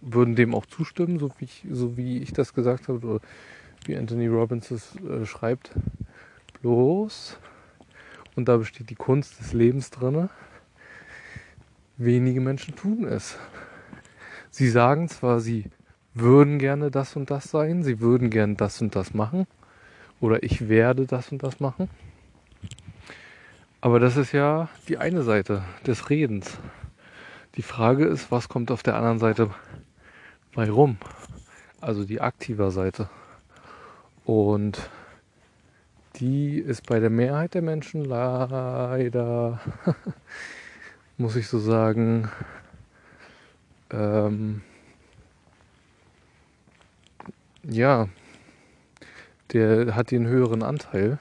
würden 0.01 0.35
dem 0.35 0.55
auch 0.55 0.65
zustimmen, 0.65 1.19
so 1.19 1.31
wie 1.39 1.45
ich, 1.45 1.65
so 1.69 1.97
wie 1.97 2.19
ich 2.19 2.31
das 2.31 2.53
gesagt 2.53 2.87
habe 2.87 3.05
oder 3.05 3.19
wie 3.85 3.97
Anthony 3.97 4.27
Robbins 4.27 4.71
es 4.71 4.95
äh, 4.97 5.25
schreibt. 5.25 5.71
Bloß, 6.61 7.37
und 8.35 8.47
da 8.47 8.57
besteht 8.57 8.89
die 8.89 8.95
Kunst 8.95 9.39
des 9.39 9.53
Lebens 9.53 9.89
drin, 9.89 10.29
wenige 11.97 12.41
Menschen 12.41 12.75
tun 12.75 13.05
es. 13.05 13.37
Sie 14.49 14.69
sagen 14.69 15.09
zwar, 15.09 15.39
sie 15.39 15.65
würden 16.19 16.59
gerne 16.59 16.91
das 16.91 17.15
und 17.15 17.31
das 17.31 17.45
sein, 17.51 17.83
sie 17.83 17.99
würden 17.99 18.29
gerne 18.29 18.55
das 18.55 18.81
und 18.81 18.95
das 18.95 19.13
machen, 19.13 19.47
oder 20.19 20.43
ich 20.43 20.69
werde 20.69 21.05
das 21.05 21.31
und 21.31 21.43
das 21.43 21.59
machen. 21.59 21.89
Aber 23.81 23.99
das 23.99 24.17
ist 24.17 24.33
ja 24.33 24.67
die 24.87 24.97
eine 24.97 25.23
Seite 25.23 25.63
des 25.87 26.09
Redens. 26.09 26.57
Die 27.55 27.61
Frage 27.61 28.05
ist, 28.05 28.31
was 28.31 28.49
kommt 28.49 28.71
auf 28.71 28.83
der 28.83 28.95
anderen 28.95 29.19
Seite 29.19 29.49
bei 30.53 30.69
rum? 30.69 30.97
Also 31.81 32.03
die 32.03 32.19
aktive 32.19 32.71
Seite. 32.71 33.09
Und 34.25 34.89
die 36.17 36.59
ist 36.59 36.87
bei 36.87 36.99
der 36.99 37.09
Mehrheit 37.09 37.53
der 37.53 37.61
Menschen 37.61 38.03
leider, 38.03 39.61
muss 41.17 41.37
ich 41.37 41.47
so 41.47 41.59
sagen, 41.59 42.29
ähm, 43.91 44.61
ja, 47.63 48.07
der 49.53 49.95
hat 49.95 50.11
den 50.11 50.27
höheren 50.27 50.63
Anteil. 50.63 51.19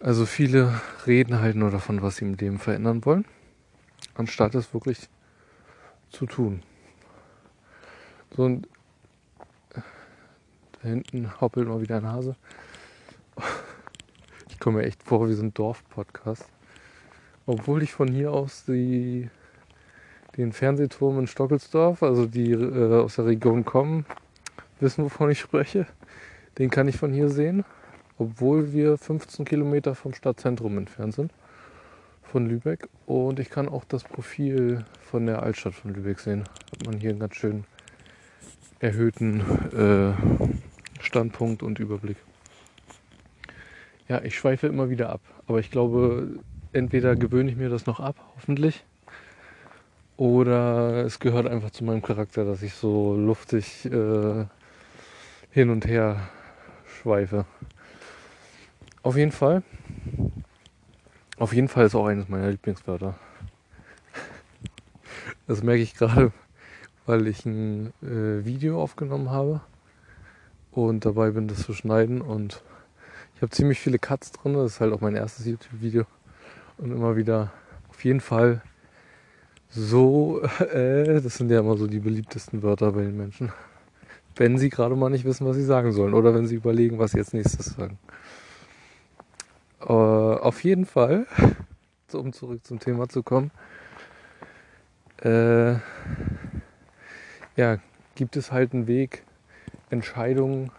Also 0.00 0.26
viele 0.26 0.80
reden 1.06 1.40
halt 1.40 1.56
nur 1.56 1.70
davon, 1.70 2.02
was 2.02 2.16
sie 2.16 2.24
im 2.24 2.34
Leben 2.34 2.58
verändern 2.58 3.04
wollen, 3.04 3.24
anstatt 4.14 4.54
es 4.54 4.72
wirklich 4.72 5.08
zu 6.10 6.26
tun. 6.26 6.62
So, 8.36 8.44
und 8.44 8.68
da 9.74 10.88
hinten 10.88 11.40
hoppelt 11.40 11.66
mal 11.66 11.80
wieder 11.80 11.96
ein 11.96 12.06
Hase. 12.06 12.36
Ich 14.48 14.60
komme 14.60 14.78
mir 14.78 14.86
echt 14.86 15.02
vor 15.02 15.28
wie 15.28 15.34
so 15.34 15.42
ein 15.42 15.54
Dorf-Podcast. 15.54 16.46
Obwohl 17.46 17.82
ich 17.82 17.92
von 17.92 18.08
hier 18.08 18.32
aus 18.32 18.64
die, 18.64 19.30
den 20.36 20.52
Fernsehturm 20.52 21.18
in 21.20 21.26
Stockelsdorf, 21.26 22.02
also 22.02 22.26
die 22.26 22.52
äh, 22.52 23.00
aus 23.00 23.16
der 23.16 23.26
Region 23.26 23.64
kommen, 23.64 24.04
wissen, 24.80 25.04
wovon 25.04 25.30
ich 25.30 25.40
spreche. 25.40 25.86
Den 26.58 26.70
kann 26.70 26.88
ich 26.88 26.96
von 26.96 27.12
hier 27.12 27.28
sehen. 27.28 27.64
Obwohl 28.18 28.72
wir 28.72 28.98
15 28.98 29.44
Kilometer 29.44 29.94
vom 29.94 30.12
Stadtzentrum 30.12 30.76
entfernt 30.78 31.14
sind. 31.14 31.32
Von 32.22 32.46
Lübeck. 32.46 32.88
Und 33.06 33.38
ich 33.38 33.50
kann 33.50 33.68
auch 33.68 33.84
das 33.84 34.04
Profil 34.04 34.84
von 35.00 35.26
der 35.26 35.42
Altstadt 35.42 35.74
von 35.74 35.94
Lübeck 35.94 36.20
sehen. 36.20 36.44
Hat 36.72 36.86
man 36.86 36.98
hier 36.98 37.10
einen 37.10 37.20
ganz 37.20 37.36
schön 37.36 37.64
erhöhten 38.80 39.40
äh, 39.76 40.12
Standpunkt 41.02 41.62
und 41.62 41.78
Überblick. 41.78 42.16
Ja, 44.08 44.22
ich 44.22 44.36
schweife 44.36 44.66
immer 44.66 44.88
wieder 44.88 45.10
ab, 45.10 45.20
aber 45.46 45.58
ich 45.58 45.70
glaube, 45.70 46.38
entweder 46.72 47.16
gewöhne 47.16 47.50
ich 47.50 47.56
mir 47.56 47.68
das 47.68 47.86
noch 47.86 48.00
ab, 48.00 48.16
hoffentlich, 48.36 48.84
oder 50.16 51.04
es 51.04 51.20
gehört 51.20 51.46
einfach 51.46 51.70
zu 51.70 51.84
meinem 51.84 52.02
Charakter, 52.02 52.44
dass 52.44 52.62
ich 52.62 52.74
so 52.74 53.14
luftig 53.14 53.84
äh, 53.84 54.46
hin 55.50 55.70
und 55.70 55.86
her 55.86 56.28
schweife. 56.84 57.44
Auf 59.02 59.16
jeden 59.16 59.32
Fall. 59.32 59.62
Auf 61.38 61.52
jeden 61.52 61.68
Fall 61.68 61.86
ist 61.86 61.94
auch 61.94 62.06
eines 62.06 62.28
meiner 62.28 62.50
Lieblingswörter. 62.50 63.14
Das 65.46 65.62
merke 65.62 65.82
ich 65.82 65.94
gerade, 65.94 66.32
weil 67.06 67.26
ich 67.26 67.46
ein 67.46 67.92
äh, 68.02 68.44
Video 68.44 68.82
aufgenommen 68.82 69.30
habe 69.30 69.60
und 70.72 71.06
dabei 71.06 71.30
bin, 71.30 71.48
das 71.48 71.62
zu 71.62 71.72
schneiden. 71.72 72.20
Und 72.20 72.62
ich 73.34 73.42
habe 73.42 73.50
ziemlich 73.50 73.80
viele 73.80 73.98
Cuts 73.98 74.32
drin. 74.32 74.54
Das 74.54 74.72
ist 74.72 74.80
halt 74.80 74.92
auch 74.92 75.00
mein 75.00 75.16
erstes 75.16 75.46
YouTube-Video. 75.46 76.04
Und 76.76 76.92
immer 76.92 77.16
wieder 77.16 77.52
auf 77.88 78.04
jeden 78.04 78.20
Fall 78.20 78.62
so, 79.70 80.42
äh, 80.72 81.20
das 81.20 81.36
sind 81.36 81.50
ja 81.50 81.60
immer 81.60 81.76
so 81.76 81.86
die 81.86 82.00
beliebtesten 82.00 82.62
Wörter 82.62 82.92
bei 82.92 83.02
den 83.02 83.16
Menschen. 83.16 83.52
Wenn 84.38 84.56
sie 84.56 84.70
gerade 84.70 84.96
mal 84.96 85.10
nicht 85.10 85.24
wissen, 85.24 85.46
was 85.46 85.56
sie 85.56 85.64
sagen 85.64 85.92
sollen. 85.92 86.14
Oder 86.14 86.34
wenn 86.34 86.46
sie 86.46 86.54
überlegen, 86.54 86.98
was 86.98 87.10
sie 87.10 87.18
jetzt 87.18 87.34
nächstes 87.34 87.74
sagen. 87.74 87.98
Äh, 89.80 89.92
auf 89.92 90.62
jeden 90.64 90.86
Fall, 90.86 91.26
um 92.12 92.32
zurück 92.32 92.64
zum 92.64 92.78
Thema 92.78 93.08
zu 93.08 93.22
kommen, 93.22 93.50
äh, 95.22 95.72
ja, 97.56 97.78
gibt 98.14 98.36
es 98.36 98.52
halt 98.52 98.72
einen 98.72 98.86
Weg, 98.86 99.24
Entscheidungen 99.90 100.70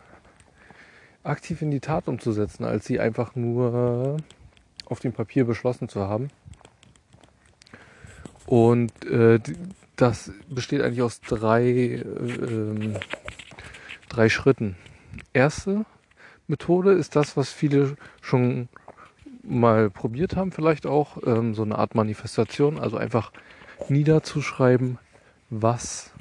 aktiv 1.23 1.61
in 1.61 1.71
die 1.71 1.81
Tat 1.81 2.07
umzusetzen, 2.07 2.63
als 2.63 2.85
sie 2.85 2.99
einfach 2.99 3.35
nur 3.35 4.17
auf 4.85 4.99
dem 5.01 5.11
Papier 5.11 5.45
beschlossen 5.45 5.89
zu 5.89 6.07
haben. 6.07 6.29
Und 8.45 9.05
äh, 9.05 9.39
das 9.95 10.31
besteht 10.49 10.81
eigentlich 10.81 11.01
aus 11.01 11.21
drei, 11.21 11.63
äh, 11.67 12.99
drei 14.19 14.27
Schritten. 14.27 14.75
Erste 15.31 15.85
Methode 16.47 16.91
ist 16.91 17.15
das, 17.15 17.37
was 17.37 17.53
viele 17.53 17.95
schon 18.19 18.67
mal 19.43 19.89
probiert 19.89 20.35
haben, 20.35 20.51
vielleicht 20.51 20.85
auch 20.85 21.25
ähm, 21.25 21.55
so 21.55 21.63
eine 21.63 21.77
Art 21.77 21.95
Manifestation, 21.95 22.79
also 22.79 22.97
einfach 22.97 23.31
niederzuschreiben, 23.87 24.97
was 25.49 26.11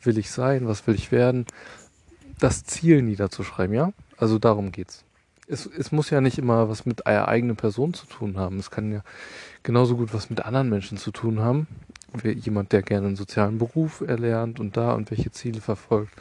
will 0.00 0.16
ich 0.16 0.30
sein, 0.30 0.66
was 0.66 0.86
will 0.86 0.94
ich 0.94 1.12
werden, 1.12 1.44
das 2.38 2.64
Ziel 2.64 3.02
niederzuschreiben, 3.02 3.76
ja? 3.76 3.92
Also 4.16 4.38
darum 4.38 4.72
geht's. 4.72 5.04
Es, 5.46 5.66
es 5.66 5.92
muss 5.92 6.08
ja 6.08 6.22
nicht 6.22 6.38
immer 6.38 6.70
was 6.70 6.86
mit 6.86 7.06
einer 7.06 7.28
eigenen 7.28 7.56
Person 7.56 7.92
zu 7.92 8.06
tun 8.06 8.38
haben. 8.38 8.58
Es 8.58 8.70
kann 8.70 8.90
ja 8.90 9.02
genauso 9.62 9.98
gut 9.98 10.14
was 10.14 10.30
mit 10.30 10.40
anderen 10.40 10.70
Menschen 10.70 10.96
zu 10.96 11.10
tun 11.10 11.40
haben. 11.40 11.66
Jemand, 12.24 12.72
der 12.72 12.80
gerne 12.80 13.08
einen 13.08 13.16
sozialen 13.16 13.58
Beruf 13.58 14.00
erlernt 14.00 14.58
und 14.58 14.78
da 14.78 14.94
und 14.94 15.10
welche 15.10 15.32
Ziele 15.32 15.60
verfolgt. 15.60 16.14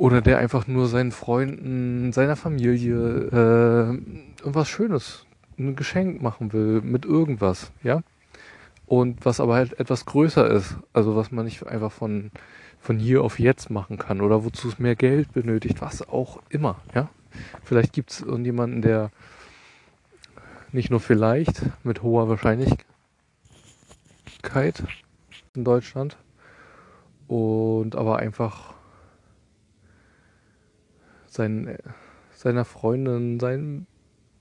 Oder 0.00 0.22
der 0.22 0.38
einfach 0.38 0.66
nur 0.66 0.88
seinen 0.88 1.12
Freunden, 1.12 2.10
seiner 2.12 2.34
Familie 2.34 2.94
äh, 2.96 4.40
irgendwas 4.40 4.66
Schönes, 4.66 5.26
ein 5.58 5.76
Geschenk 5.76 6.22
machen 6.22 6.54
will 6.54 6.80
mit 6.80 7.04
irgendwas, 7.04 7.70
ja? 7.82 8.00
Und 8.86 9.26
was 9.26 9.40
aber 9.40 9.56
halt 9.56 9.78
etwas 9.78 10.06
größer 10.06 10.50
ist. 10.50 10.78
Also 10.94 11.16
was 11.16 11.30
man 11.32 11.44
nicht 11.44 11.66
einfach 11.66 11.92
von 11.92 12.30
von 12.80 12.98
hier 12.98 13.22
auf 13.22 13.38
jetzt 13.38 13.68
machen 13.68 13.98
kann 13.98 14.22
oder 14.22 14.42
wozu 14.42 14.68
es 14.68 14.78
mehr 14.78 14.96
Geld 14.96 15.34
benötigt, 15.34 15.82
was 15.82 16.08
auch 16.08 16.40
immer. 16.48 16.80
Ja? 16.94 17.10
Vielleicht 17.62 17.92
gibt 17.92 18.10
es 18.10 18.22
irgendjemanden, 18.22 18.80
der 18.80 19.10
nicht 20.72 20.90
nur 20.90 21.00
vielleicht 21.00 21.60
mit 21.84 22.02
hoher 22.02 22.30
Wahrscheinlichkeit 22.30 22.82
in 25.54 25.64
Deutschland 25.64 26.16
und 27.28 27.96
aber 27.96 28.18
einfach 28.18 28.79
sein, 31.32 31.78
seiner 32.32 32.64
Freundin, 32.64 33.40
sein 33.40 33.86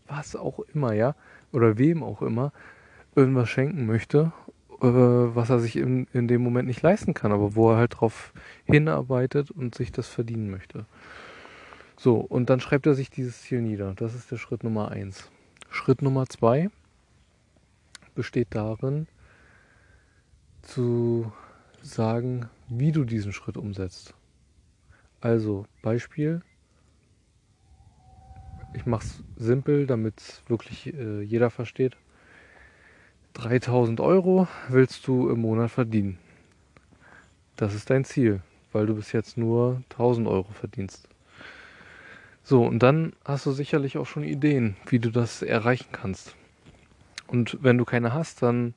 was 0.07 0.35
auch 0.35 0.59
immer, 0.73 0.93
ja, 0.93 1.15
oder 1.51 1.77
wem 1.77 2.03
auch 2.03 2.21
immer, 2.21 2.51
irgendwas 3.15 3.49
schenken 3.49 3.85
möchte 3.85 4.31
äh, 4.81 4.85
was 5.35 5.49
er 5.49 5.59
sich 5.59 5.75
in, 5.75 6.07
in 6.13 6.27
dem 6.27 6.41
Moment 6.41 6.67
nicht 6.67 6.81
leisten 6.81 7.13
kann, 7.13 7.33
aber 7.33 7.55
wo 7.55 7.71
er 7.71 7.77
halt 7.77 7.99
drauf 7.99 8.33
hinarbeitet 8.63 9.51
und 9.51 9.75
sich 9.75 9.91
das 9.91 10.07
verdienen 10.07 10.49
möchte. 10.49 10.85
So, 11.97 12.15
und 12.15 12.49
dann 12.49 12.61
schreibt 12.61 12.87
er 12.87 12.93
sich 12.93 13.09
dieses 13.09 13.41
Ziel 13.41 13.61
nieder. 13.61 13.93
Das 13.95 14.15
ist 14.15 14.31
der 14.31 14.37
Schritt 14.37 14.63
Nummer 14.63 14.89
eins. 14.89 15.29
Schritt 15.69 16.01
Nummer 16.01 16.27
zwei 16.27 16.69
besteht 18.15 18.47
darin, 18.51 19.07
zu 20.61 21.31
sagen, 21.81 22.49
wie 22.69 22.91
du 22.91 23.03
diesen 23.03 23.33
Schritt 23.33 23.57
umsetzt. 23.57 24.13
Also 25.19 25.65
Beispiel, 25.81 26.41
ich 28.73 28.85
mache 28.85 29.05
es 29.05 29.23
simpel, 29.37 29.87
damit 29.87 30.43
wirklich 30.47 30.93
äh, 30.93 31.21
jeder 31.21 31.49
versteht. 31.49 31.97
3000 33.33 33.99
Euro 33.99 34.47
willst 34.69 35.07
du 35.07 35.29
im 35.29 35.41
Monat 35.41 35.71
verdienen. 35.71 36.17
Das 37.55 37.73
ist 37.73 37.89
dein 37.89 38.05
Ziel, 38.05 38.41
weil 38.71 38.85
du 38.85 38.95
bis 38.95 39.11
jetzt 39.11 39.37
nur 39.37 39.81
1000 39.91 40.27
Euro 40.27 40.51
verdienst. 40.51 41.07
So, 42.43 42.65
und 42.65 42.79
dann 42.79 43.13
hast 43.25 43.45
du 43.45 43.51
sicherlich 43.51 43.97
auch 43.97 44.07
schon 44.07 44.23
Ideen, 44.23 44.75
wie 44.87 44.99
du 44.99 45.11
das 45.11 45.41
erreichen 45.41 45.89
kannst. 45.91 46.35
Und 47.27 47.57
wenn 47.61 47.77
du 47.77 47.85
keine 47.85 48.13
hast, 48.13 48.41
dann 48.41 48.73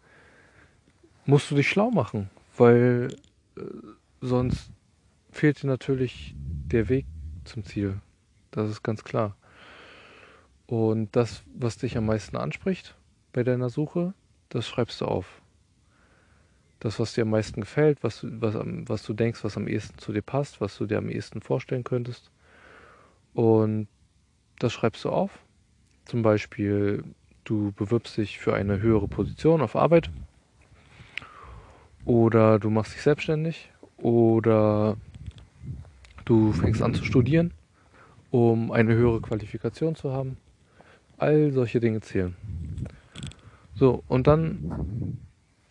musst 1.25 1.51
du 1.51 1.55
dich 1.55 1.69
schlau 1.69 1.91
machen, 1.91 2.29
weil 2.57 3.09
äh, 3.57 3.63
sonst 4.21 4.71
fehlt 5.31 5.63
dir 5.63 5.69
natürlich 5.69 6.35
der 6.37 6.89
Weg 6.89 7.07
zum 7.45 7.65
Ziel. 7.65 8.01
Das 8.51 8.69
ist 8.69 8.83
ganz 8.83 9.05
klar. 9.05 9.37
Und 10.73 11.15
das, 11.15 11.43
was 11.55 11.77
dich 11.77 11.99
am 11.99 12.07
meisten 12.07 12.35
anspricht 12.35 12.97
bei 13.35 13.43
deiner 13.45 13.69
Suche, 13.69 14.15
das 14.49 14.67
schreibst 14.67 15.03
du 15.03 15.05
auf. 15.05 15.43
Das, 16.81 16.99
was 16.99 17.13
dir 17.13 17.25
am 17.25 17.29
meisten 17.29 17.61
gefällt, 17.61 18.03
was, 18.03 18.25
was, 18.27 18.55
was 18.57 19.03
du 19.03 19.13
denkst, 19.13 19.45
was 19.45 19.59
am 19.59 19.69
ehesten 19.69 19.99
zu 19.99 20.15
dir 20.15 20.23
passt, 20.23 20.63
was 20.63 20.79
du 20.79 20.87
dir 20.87 20.97
am 20.97 21.11
ehesten 21.11 21.43
vorstellen 21.43 21.85
könntest. 21.85 22.31
Und 23.35 23.87
das 24.61 24.73
schreibst 24.73 25.05
du 25.05 25.11
auf. 25.11 25.45
Zum 26.07 26.23
Beispiel, 26.23 27.05
du 27.45 27.73
bewirbst 27.73 28.17
dich 28.17 28.39
für 28.39 28.55
eine 28.55 28.81
höhere 28.81 29.09
Position 29.09 29.61
auf 29.61 29.77
Arbeit. 29.77 30.09
Oder 32.07 32.59
du 32.59 32.71
machst 32.71 32.95
dich 32.95 33.03
selbstständig. 33.03 33.71
Oder 33.99 34.97
du 36.25 36.53
fängst 36.55 36.81
an 36.81 36.95
zu 36.95 37.05
studieren, 37.05 37.53
um 38.31 38.73
eine 38.73 38.95
höhere 38.95 39.21
Qualifikation 39.21 39.97
zu 39.97 40.15
haben. 40.15 40.39
All 41.23 41.53
solche 41.53 41.79
Dinge 41.79 42.01
zählen. 42.01 42.35
So, 43.77 44.03
und 44.09 44.27
dann 44.27 45.19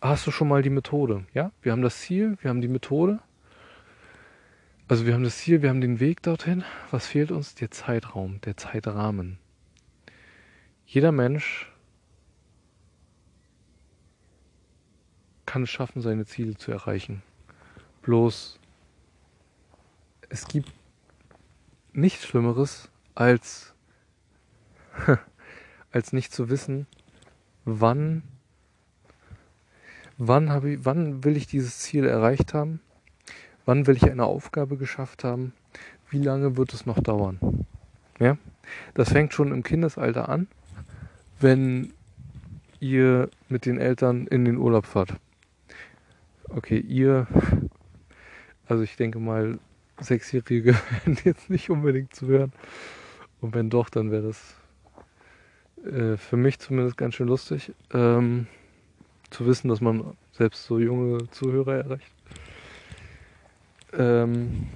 hast 0.00 0.26
du 0.26 0.30
schon 0.30 0.48
mal 0.48 0.62
die 0.62 0.70
Methode. 0.70 1.26
Ja, 1.34 1.52
wir 1.60 1.72
haben 1.72 1.82
das 1.82 2.00
Ziel, 2.00 2.38
wir 2.40 2.48
haben 2.48 2.62
die 2.62 2.68
Methode. 2.68 3.20
Also 4.88 5.04
wir 5.04 5.12
haben 5.12 5.24
das 5.24 5.36
Ziel, 5.36 5.60
wir 5.60 5.68
haben 5.68 5.82
den 5.82 6.00
Weg 6.00 6.22
dorthin. 6.22 6.64
Was 6.90 7.06
fehlt 7.06 7.30
uns? 7.30 7.54
Der 7.54 7.70
Zeitraum, 7.70 8.40
der 8.40 8.56
Zeitrahmen. 8.56 9.36
Jeder 10.86 11.12
Mensch 11.12 11.70
kann 15.44 15.64
es 15.64 15.70
schaffen, 15.70 16.00
seine 16.00 16.24
Ziele 16.24 16.56
zu 16.56 16.72
erreichen. 16.72 17.22
Bloß 18.00 18.58
es 20.30 20.48
gibt 20.48 20.72
nichts 21.92 22.24
Schlimmeres 22.24 22.90
als 23.14 23.74
als 25.92 26.12
nicht 26.12 26.32
zu 26.32 26.48
wissen, 26.48 26.86
wann, 27.64 28.22
wann, 30.18 30.50
habe 30.50 30.72
ich, 30.72 30.84
wann 30.84 31.22
will 31.24 31.36
ich 31.36 31.46
dieses 31.46 31.78
Ziel 31.78 32.04
erreicht 32.06 32.54
haben, 32.54 32.80
wann 33.64 33.86
will 33.86 33.96
ich 33.96 34.10
eine 34.10 34.24
Aufgabe 34.24 34.76
geschafft 34.76 35.24
haben, 35.24 35.52
wie 36.10 36.22
lange 36.22 36.56
wird 36.56 36.72
es 36.72 36.86
noch 36.86 37.00
dauern. 37.00 37.66
Ja? 38.18 38.36
Das 38.94 39.10
fängt 39.10 39.32
schon 39.32 39.52
im 39.52 39.62
Kindesalter 39.62 40.28
an, 40.28 40.48
wenn 41.40 41.92
ihr 42.80 43.30
mit 43.48 43.66
den 43.66 43.78
Eltern 43.78 44.26
in 44.26 44.44
den 44.44 44.56
Urlaub 44.56 44.86
fahrt. 44.86 45.14
Okay, 46.48 46.78
ihr, 46.78 47.26
also 48.66 48.82
ich 48.82 48.96
denke 48.96 49.18
mal, 49.18 49.58
Sechsjährige 50.00 50.74
werden 51.04 51.18
jetzt 51.24 51.48
nicht 51.48 51.70
unbedingt 51.70 52.14
zu 52.14 52.26
hören. 52.26 52.52
Und 53.40 53.54
wenn 53.54 53.70
doch, 53.70 53.88
dann 53.88 54.10
wäre 54.10 54.22
das 54.22 54.56
äh, 55.84 56.16
für 56.16 56.36
mich 56.36 56.58
zumindest 56.58 56.96
ganz 56.96 57.14
schön 57.14 57.28
lustig, 57.28 57.72
ähm, 57.92 58.46
zu 59.30 59.46
wissen, 59.46 59.68
dass 59.68 59.80
man 59.80 60.16
selbst 60.32 60.64
so 60.64 60.78
junge 60.78 61.30
Zuhörer 61.30 61.76
erreicht. 61.76 62.14
Ähm, 63.92 64.68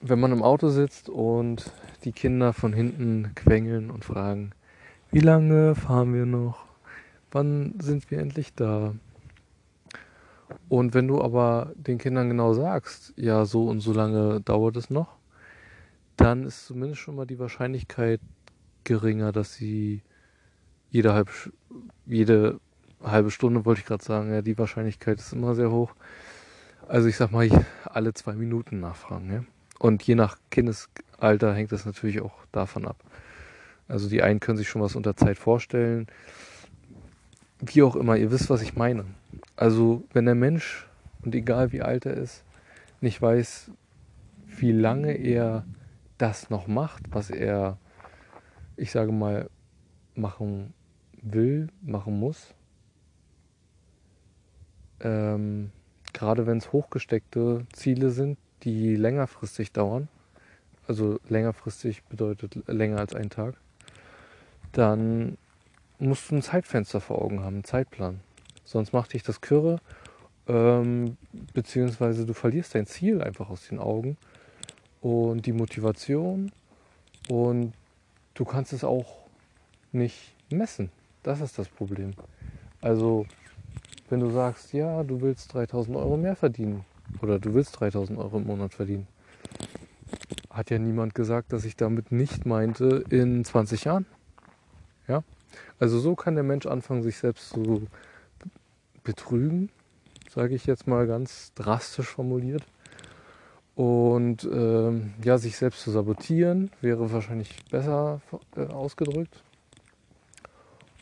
wenn 0.00 0.20
man 0.20 0.32
im 0.32 0.42
Auto 0.42 0.68
sitzt 0.68 1.08
und 1.08 1.70
die 2.04 2.12
Kinder 2.12 2.52
von 2.52 2.72
hinten 2.72 3.32
quengeln 3.34 3.90
und 3.90 4.04
fragen, 4.04 4.52
wie 5.10 5.20
lange 5.20 5.74
fahren 5.74 6.12
wir 6.14 6.26
noch? 6.26 6.64
Wann 7.30 7.74
sind 7.80 8.10
wir 8.10 8.18
endlich 8.18 8.54
da? 8.54 8.94
Und 10.68 10.94
wenn 10.94 11.08
du 11.08 11.22
aber 11.22 11.72
den 11.76 11.98
Kindern 11.98 12.28
genau 12.28 12.52
sagst, 12.52 13.14
ja, 13.16 13.44
so 13.44 13.68
und 13.68 13.80
so 13.80 13.92
lange 13.92 14.40
dauert 14.40 14.76
es 14.76 14.90
noch, 14.90 15.16
dann 16.16 16.44
ist 16.44 16.66
zumindest 16.66 17.00
schon 17.00 17.16
mal 17.16 17.26
die 17.26 17.38
Wahrscheinlichkeit 17.38 18.20
geringer, 18.84 19.32
dass 19.32 19.54
sie 19.54 20.02
jede 20.90 21.12
halbe, 21.12 21.30
jede 22.06 22.60
halbe 23.02 23.30
Stunde, 23.30 23.64
wollte 23.64 23.80
ich 23.80 23.86
gerade 23.86 24.04
sagen, 24.04 24.32
ja, 24.32 24.42
die 24.42 24.58
Wahrscheinlichkeit 24.58 25.18
ist 25.18 25.32
immer 25.32 25.54
sehr 25.54 25.70
hoch. 25.70 25.94
Also 26.88 27.08
ich 27.08 27.16
sag 27.16 27.32
mal, 27.32 27.48
alle 27.84 28.14
zwei 28.14 28.34
Minuten 28.34 28.80
nachfragen. 28.80 29.32
Ja? 29.32 29.44
Und 29.78 30.02
je 30.02 30.14
nach 30.14 30.38
Kindesalter 30.50 31.54
hängt 31.54 31.72
das 31.72 31.86
natürlich 31.86 32.20
auch 32.20 32.34
davon 32.52 32.86
ab. 32.86 32.96
Also 33.88 34.08
die 34.08 34.22
einen 34.22 34.40
können 34.40 34.58
sich 34.58 34.68
schon 34.68 34.82
was 34.82 34.96
unter 34.96 35.16
Zeit 35.16 35.38
vorstellen. 35.38 36.06
Wie 37.60 37.82
auch 37.82 37.96
immer, 37.96 38.16
ihr 38.16 38.30
wisst, 38.30 38.50
was 38.50 38.62
ich 38.62 38.76
meine. 38.76 39.04
Also 39.56 40.04
wenn 40.12 40.24
der 40.24 40.34
Mensch, 40.34 40.86
und 41.22 41.34
egal 41.34 41.72
wie 41.72 41.82
alt 41.82 42.06
er 42.06 42.14
ist, 42.14 42.44
nicht 43.00 43.20
weiß, 43.20 43.70
wie 44.46 44.72
lange 44.72 45.12
er 45.12 45.64
das 46.18 46.50
noch 46.50 46.66
macht, 46.66 47.02
was 47.10 47.30
er, 47.30 47.78
ich 48.76 48.90
sage 48.90 49.12
mal, 49.12 49.48
machen 50.14 50.74
will, 51.22 51.68
machen 51.82 52.18
muss, 52.18 52.54
ähm, 55.00 55.70
gerade 56.12 56.46
wenn 56.46 56.58
es 56.58 56.72
hochgesteckte 56.72 57.66
Ziele 57.72 58.10
sind, 58.10 58.38
die 58.62 58.96
längerfristig 58.96 59.72
dauern, 59.72 60.08
also 60.86 61.18
längerfristig 61.28 62.02
bedeutet 62.04 62.56
länger 62.66 62.98
als 62.98 63.14
ein 63.14 63.30
Tag, 63.30 63.54
dann 64.72 65.36
musst 65.98 66.30
du 66.30 66.36
ein 66.36 66.42
Zeitfenster 66.42 67.00
vor 67.00 67.22
Augen 67.22 67.40
haben, 67.40 67.54
einen 67.54 67.64
Zeitplan. 67.64 68.20
Sonst 68.64 68.92
macht 68.92 69.12
dich 69.12 69.22
das 69.22 69.40
Kürre, 69.40 69.80
ähm, 70.46 71.16
beziehungsweise 71.52 72.26
du 72.26 72.32
verlierst 72.32 72.74
dein 72.74 72.86
Ziel 72.86 73.22
einfach 73.22 73.50
aus 73.50 73.68
den 73.68 73.78
Augen 73.78 74.16
und 75.00 75.46
die 75.46 75.52
Motivation 75.52 76.50
und 77.28 77.72
du 78.34 78.44
kannst 78.44 78.72
es 78.72 78.84
auch 78.84 79.06
nicht 79.92 80.34
messen. 80.50 80.90
Das 81.22 81.40
ist 81.40 81.58
das 81.58 81.68
Problem. 81.68 82.12
Also 82.80 83.26
wenn 84.10 84.20
du 84.20 84.30
sagst, 84.30 84.72
ja, 84.72 85.02
du 85.02 85.20
willst 85.22 85.54
3000 85.54 85.96
Euro 85.96 86.16
mehr 86.16 86.36
verdienen 86.36 86.84
oder 87.22 87.38
du 87.38 87.54
willst 87.54 87.80
3000 87.80 88.18
Euro 88.18 88.38
im 88.38 88.46
Monat 88.46 88.74
verdienen, 88.74 89.06
hat 90.50 90.70
ja 90.70 90.78
niemand 90.78 91.14
gesagt, 91.14 91.52
dass 91.52 91.64
ich 91.64 91.76
damit 91.76 92.12
nicht 92.12 92.46
meinte 92.46 93.04
in 93.10 93.44
20 93.44 93.84
Jahren. 93.84 94.06
Ja, 95.08 95.22
also 95.78 95.98
so 95.98 96.14
kann 96.14 96.34
der 96.34 96.44
Mensch 96.44 96.66
anfangen, 96.66 97.02
sich 97.02 97.16
selbst 97.16 97.50
zu 97.50 97.86
betrügen, 99.02 99.70
sage 100.30 100.54
ich 100.54 100.66
jetzt 100.66 100.86
mal 100.86 101.06
ganz 101.06 101.52
drastisch 101.54 102.08
formuliert. 102.08 102.64
Und 103.76 104.44
ähm, 104.44 105.14
ja, 105.22 105.36
sich 105.38 105.56
selbst 105.56 105.82
zu 105.82 105.90
sabotieren 105.90 106.70
wäre 106.80 107.12
wahrscheinlich 107.12 107.50
besser 107.70 108.20
äh, 108.56 108.66
ausgedrückt. 108.66 109.42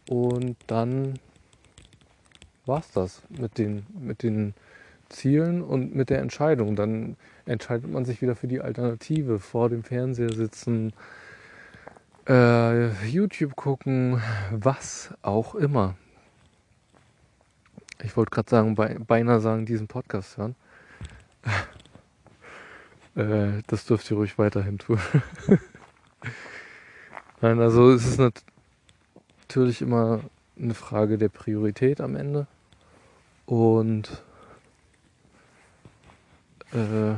Und 0.08 0.56
dann 0.66 1.18
war 2.64 2.80
es 2.80 2.90
das 2.92 3.22
mit 3.28 3.58
den, 3.58 3.86
mit 3.98 4.22
den 4.22 4.54
Zielen 5.10 5.62
und 5.62 5.94
mit 5.94 6.10
der 6.10 6.20
Entscheidung. 6.20 6.74
Dann 6.74 7.16
entscheidet 7.44 7.90
man 7.90 8.04
sich 8.04 8.22
wieder 8.22 8.36
für 8.36 8.48
die 8.48 8.60
Alternative, 8.60 9.38
vor 9.38 9.68
dem 9.68 9.84
Fernseher 9.84 10.32
sitzen, 10.32 10.92
äh, 12.28 12.88
YouTube 13.06 13.56
gucken, 13.56 14.22
was 14.50 15.12
auch 15.22 15.54
immer. 15.54 15.96
Ich 18.02 18.16
wollte 18.16 18.30
gerade 18.30 18.50
sagen, 18.50 18.74
be 18.74 18.96
beinahe 19.06 19.40
sagen, 19.40 19.66
diesen 19.66 19.88
Podcast 19.88 20.36
hören. 20.36 20.56
Äh, 23.14 23.62
das 23.66 23.86
dürft 23.86 24.10
ihr 24.10 24.16
ruhig 24.16 24.38
weiterhin 24.38 24.78
tun. 24.78 24.98
Nein, 27.40 27.60
also 27.60 27.90
es 27.90 28.06
ist 28.06 28.18
natürlich 28.18 29.82
immer 29.82 30.20
eine 30.58 30.74
Frage 30.74 31.18
der 31.18 31.28
Priorität 31.28 32.00
am 32.00 32.16
Ende. 32.16 32.46
Und 33.46 34.22
äh, 36.72 37.14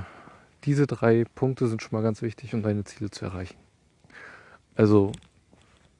diese 0.64 0.86
drei 0.86 1.24
Punkte 1.34 1.68
sind 1.68 1.82
schon 1.82 1.92
mal 1.92 2.02
ganz 2.02 2.22
wichtig, 2.22 2.54
um 2.54 2.62
deine 2.62 2.84
Ziele 2.84 3.10
zu 3.10 3.26
erreichen. 3.26 3.56
Also 4.76 5.12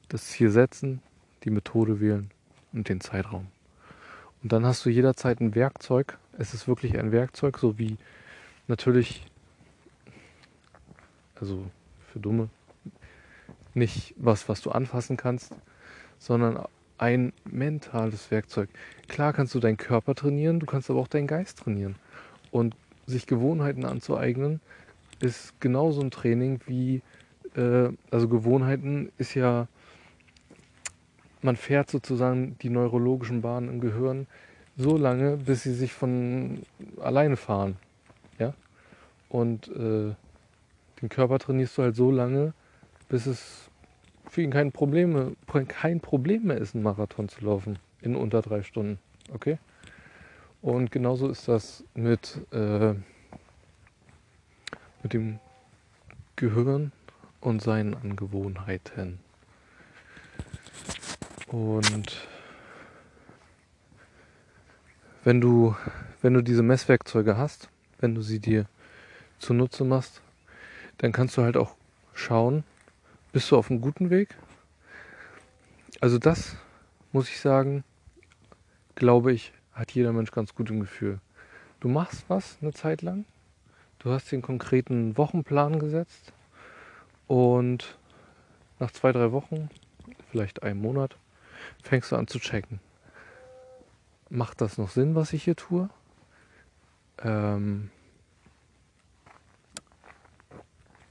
das 0.09 0.25
Ziel 0.25 0.49
setzen, 0.49 1.01
die 1.43 1.51
Methode 1.51 1.99
wählen 1.99 2.31
und 2.73 2.89
den 2.89 2.99
Zeitraum. 2.99 3.47
Und 4.43 4.51
dann 4.51 4.65
hast 4.65 4.85
du 4.85 4.89
jederzeit 4.89 5.39
ein 5.39 5.55
Werkzeug. 5.55 6.17
Es 6.37 6.53
ist 6.53 6.67
wirklich 6.67 6.97
ein 6.97 7.11
Werkzeug, 7.11 7.57
so 7.57 7.77
wie 7.77 7.97
natürlich, 8.67 9.25
also 11.39 11.63
für 12.11 12.19
Dumme, 12.19 12.49
nicht 13.73 14.13
was, 14.17 14.47
was 14.47 14.61
du 14.61 14.71
anfassen 14.71 15.17
kannst, 15.17 15.53
sondern 16.17 16.65
ein 16.97 17.33
mentales 17.43 18.31
Werkzeug. 18.31 18.69
Klar 19.07 19.33
kannst 19.33 19.53
du 19.53 19.59
deinen 19.59 19.77
Körper 19.77 20.15
trainieren, 20.15 20.59
du 20.59 20.65
kannst 20.65 20.89
aber 20.89 20.99
auch 20.99 21.07
deinen 21.07 21.27
Geist 21.27 21.59
trainieren. 21.59 21.95
Und 22.51 22.75
sich 23.05 23.27
Gewohnheiten 23.27 23.85
anzueignen, 23.85 24.61
ist 25.19 25.59
genauso 25.59 26.01
ein 26.01 26.11
Training 26.11 26.59
wie, 26.65 27.01
äh, 27.55 27.89
also 28.11 28.27
Gewohnheiten 28.27 29.11
ist 29.17 29.33
ja, 29.33 29.67
man 31.41 31.55
fährt 31.55 31.91
sozusagen 31.91 32.57
die 32.61 32.69
neurologischen 32.69 33.41
Bahnen 33.41 33.69
im 33.69 33.81
Gehirn 33.81 34.27
so 34.77 34.97
lange, 34.97 35.37
bis 35.37 35.63
sie 35.63 35.73
sich 35.73 35.93
von 35.93 36.63
alleine 37.01 37.37
fahren. 37.37 37.77
Ja? 38.39 38.53
Und 39.29 39.67
äh, 39.67 40.15
den 41.01 41.09
Körper 41.09 41.39
trainierst 41.39 41.77
du 41.77 41.83
halt 41.83 41.95
so 41.95 42.11
lange, 42.11 42.53
bis 43.09 43.25
es 43.25 43.69
für 44.27 44.41
ihn 44.41 44.51
kein 44.51 44.71
Problem, 44.71 45.35
kein 45.67 45.99
Problem 45.99 46.43
mehr 46.43 46.57
ist, 46.57 46.75
einen 46.75 46.83
Marathon 46.83 47.29
zu 47.29 47.43
laufen 47.45 47.79
in 48.01 48.15
unter 48.15 48.41
drei 48.41 48.63
Stunden. 48.63 48.99
Okay? 49.33 49.57
Und 50.61 50.91
genauso 50.91 51.29
ist 51.29 51.47
das 51.47 51.83
mit, 51.93 52.41
äh, 52.51 52.93
mit 55.03 55.13
dem 55.13 55.39
Gehirn 56.35 56.91
und 57.39 57.61
seinen 57.61 57.93
Angewohnheiten. 57.93 59.19
Und 61.47 62.27
wenn 65.23 65.39
du, 65.39 65.75
wenn 66.21 66.33
du 66.33 66.41
diese 66.41 66.63
Messwerkzeuge 66.63 67.37
hast, 67.37 67.69
wenn 67.99 68.15
du 68.15 68.21
sie 68.21 68.39
dir 68.39 68.65
zunutze 69.39 69.83
machst, 69.83 70.21
dann 70.97 71.11
kannst 71.11 71.37
du 71.37 71.43
halt 71.43 71.57
auch 71.57 71.75
schauen, 72.13 72.63
bist 73.31 73.51
du 73.51 73.57
auf 73.57 73.69
einem 73.69 73.81
guten 73.81 74.09
Weg? 74.09 74.35
Also 76.01 76.17
das 76.17 76.55
muss 77.11 77.29
ich 77.29 77.39
sagen, 77.39 77.83
glaube 78.95 79.33
ich, 79.33 79.53
hat 79.73 79.91
jeder 79.91 80.13
Mensch 80.13 80.31
ganz 80.31 80.55
gut 80.55 80.69
im 80.69 80.79
Gefühl. 80.79 81.19
Du 81.79 81.89
machst 81.89 82.25
was 82.29 82.57
eine 82.61 82.73
Zeit 82.73 83.01
lang, 83.01 83.25
du 83.99 84.11
hast 84.11 84.31
den 84.31 84.41
konkreten 84.41 85.17
Wochenplan 85.17 85.79
gesetzt 85.79 86.33
und 87.27 87.97
nach 88.79 88.91
zwei, 88.91 89.11
drei 89.11 89.31
Wochen, 89.31 89.69
vielleicht 90.31 90.63
einem 90.63 90.81
Monat, 90.81 91.17
fängst 91.83 92.11
du 92.11 92.15
an 92.15 92.27
zu 92.27 92.39
checken. 92.39 92.79
Macht 94.29 94.61
das 94.61 94.77
noch 94.77 94.89
Sinn, 94.89 95.15
was 95.15 95.33
ich 95.33 95.43
hier 95.43 95.55
tue? 95.55 95.89
Ähm, 97.23 97.91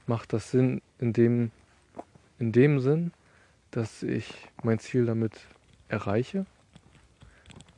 macht 0.07 0.33
das 0.33 0.51
Sinn 0.51 0.81
in 0.99 1.13
dem 1.13 1.51
in 2.39 2.51
dem 2.51 2.79
Sinn, 2.79 3.11
dass 3.71 4.03
ich 4.03 4.33
mein 4.63 4.79
Ziel 4.79 5.05
damit 5.05 5.33
erreiche, 5.87 6.45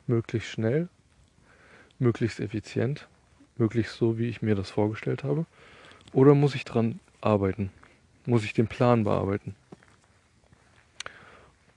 möglichst 0.07 0.49
schnell, 0.49 0.89
möglichst 1.99 2.39
effizient, 2.39 3.07
möglichst 3.57 3.95
so, 3.97 4.17
wie 4.17 4.29
ich 4.29 4.41
mir 4.41 4.55
das 4.55 4.69
vorgestellt 4.69 5.23
habe? 5.23 5.45
Oder 6.13 6.33
muss 6.33 6.55
ich 6.55 6.65
dran 6.65 6.99
arbeiten? 7.21 7.71
Muss 8.25 8.43
ich 8.43 8.53
den 8.53 8.67
Plan 8.67 9.03
bearbeiten? 9.03 9.55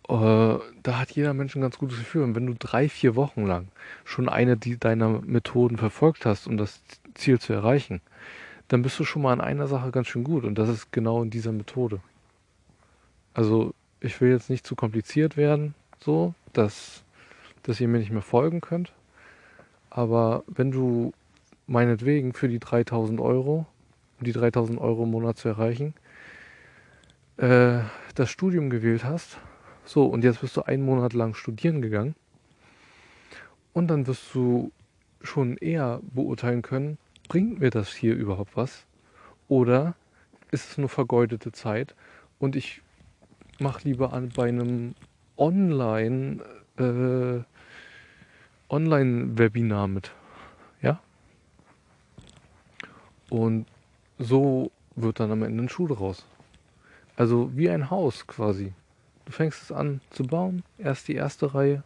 Äh, 0.08 0.58
da 0.82 0.98
hat 0.98 1.12
jeder 1.12 1.34
Mensch 1.34 1.54
ein 1.54 1.62
ganz 1.62 1.78
gutes 1.78 1.98
Gefühl. 1.98 2.22
Und 2.22 2.34
wenn 2.34 2.46
du 2.46 2.54
drei, 2.58 2.88
vier 2.88 3.16
Wochen 3.16 3.46
lang 3.46 3.68
schon 4.04 4.28
eine 4.28 4.56
deiner 4.56 5.20
Methoden 5.20 5.76
verfolgt 5.76 6.26
hast, 6.26 6.46
um 6.46 6.56
das 6.56 6.82
Ziel 7.14 7.38
zu 7.38 7.52
erreichen, 7.52 8.00
dann 8.70 8.82
bist 8.82 9.00
du 9.00 9.04
schon 9.04 9.22
mal 9.22 9.32
an 9.32 9.40
einer 9.40 9.66
Sache 9.66 9.90
ganz 9.90 10.06
schön 10.06 10.22
gut. 10.22 10.44
Und 10.44 10.56
das 10.56 10.68
ist 10.68 10.92
genau 10.92 11.24
in 11.24 11.30
dieser 11.30 11.50
Methode. 11.50 12.00
Also 13.34 13.74
ich 13.98 14.20
will 14.20 14.30
jetzt 14.30 14.48
nicht 14.48 14.64
zu 14.64 14.76
kompliziert 14.76 15.36
werden, 15.36 15.74
so, 15.98 16.34
dass, 16.52 17.02
dass 17.64 17.80
ihr 17.80 17.88
mir 17.88 17.98
nicht 17.98 18.12
mehr 18.12 18.22
folgen 18.22 18.60
könnt. 18.60 18.92
Aber 19.90 20.44
wenn 20.46 20.70
du 20.70 21.12
meinetwegen 21.66 22.32
für 22.32 22.48
die 22.48 22.60
3000 22.60 23.20
Euro, 23.20 23.66
um 24.20 24.24
die 24.24 24.32
3000 24.32 24.80
Euro 24.80 25.02
im 25.02 25.10
Monat 25.10 25.36
zu 25.36 25.48
erreichen, 25.48 25.94
äh, 27.38 27.80
das 28.14 28.30
Studium 28.30 28.70
gewählt 28.70 29.02
hast, 29.02 29.38
so, 29.84 30.06
und 30.06 30.22
jetzt 30.22 30.42
bist 30.42 30.56
du 30.56 30.62
einen 30.62 30.84
Monat 30.84 31.12
lang 31.12 31.34
studieren 31.34 31.82
gegangen, 31.82 32.14
und 33.72 33.88
dann 33.88 34.06
wirst 34.06 34.32
du 34.32 34.70
schon 35.22 35.56
eher 35.56 36.00
beurteilen 36.02 36.62
können, 36.62 36.98
bringt 37.30 37.60
mir 37.60 37.70
das 37.70 37.94
hier 37.94 38.16
überhaupt 38.16 38.56
was? 38.56 38.84
Oder 39.46 39.94
ist 40.50 40.72
es 40.72 40.78
nur 40.78 40.88
vergeudete 40.88 41.52
Zeit 41.52 41.94
und 42.40 42.56
ich 42.56 42.82
mach 43.60 43.84
lieber 43.84 44.12
an 44.12 44.30
bei 44.34 44.48
einem 44.48 44.96
Online 45.36 46.42
äh, 46.76 47.44
Online-Webinar 48.68 49.86
mit. 49.86 50.10
Ja? 50.82 51.00
Und 53.28 53.66
so 54.18 54.72
wird 54.96 55.20
dann 55.20 55.30
am 55.30 55.44
Ende 55.44 55.62
ein 55.62 55.68
Schuh 55.68 55.86
draus. 55.86 56.26
Also 57.14 57.56
wie 57.56 57.70
ein 57.70 57.90
Haus 57.90 58.26
quasi. 58.26 58.72
Du 59.26 59.30
fängst 59.30 59.62
es 59.62 59.70
an 59.70 60.00
zu 60.10 60.24
bauen, 60.24 60.64
erst 60.78 61.06
die 61.06 61.14
erste 61.14 61.54
Reihe, 61.54 61.84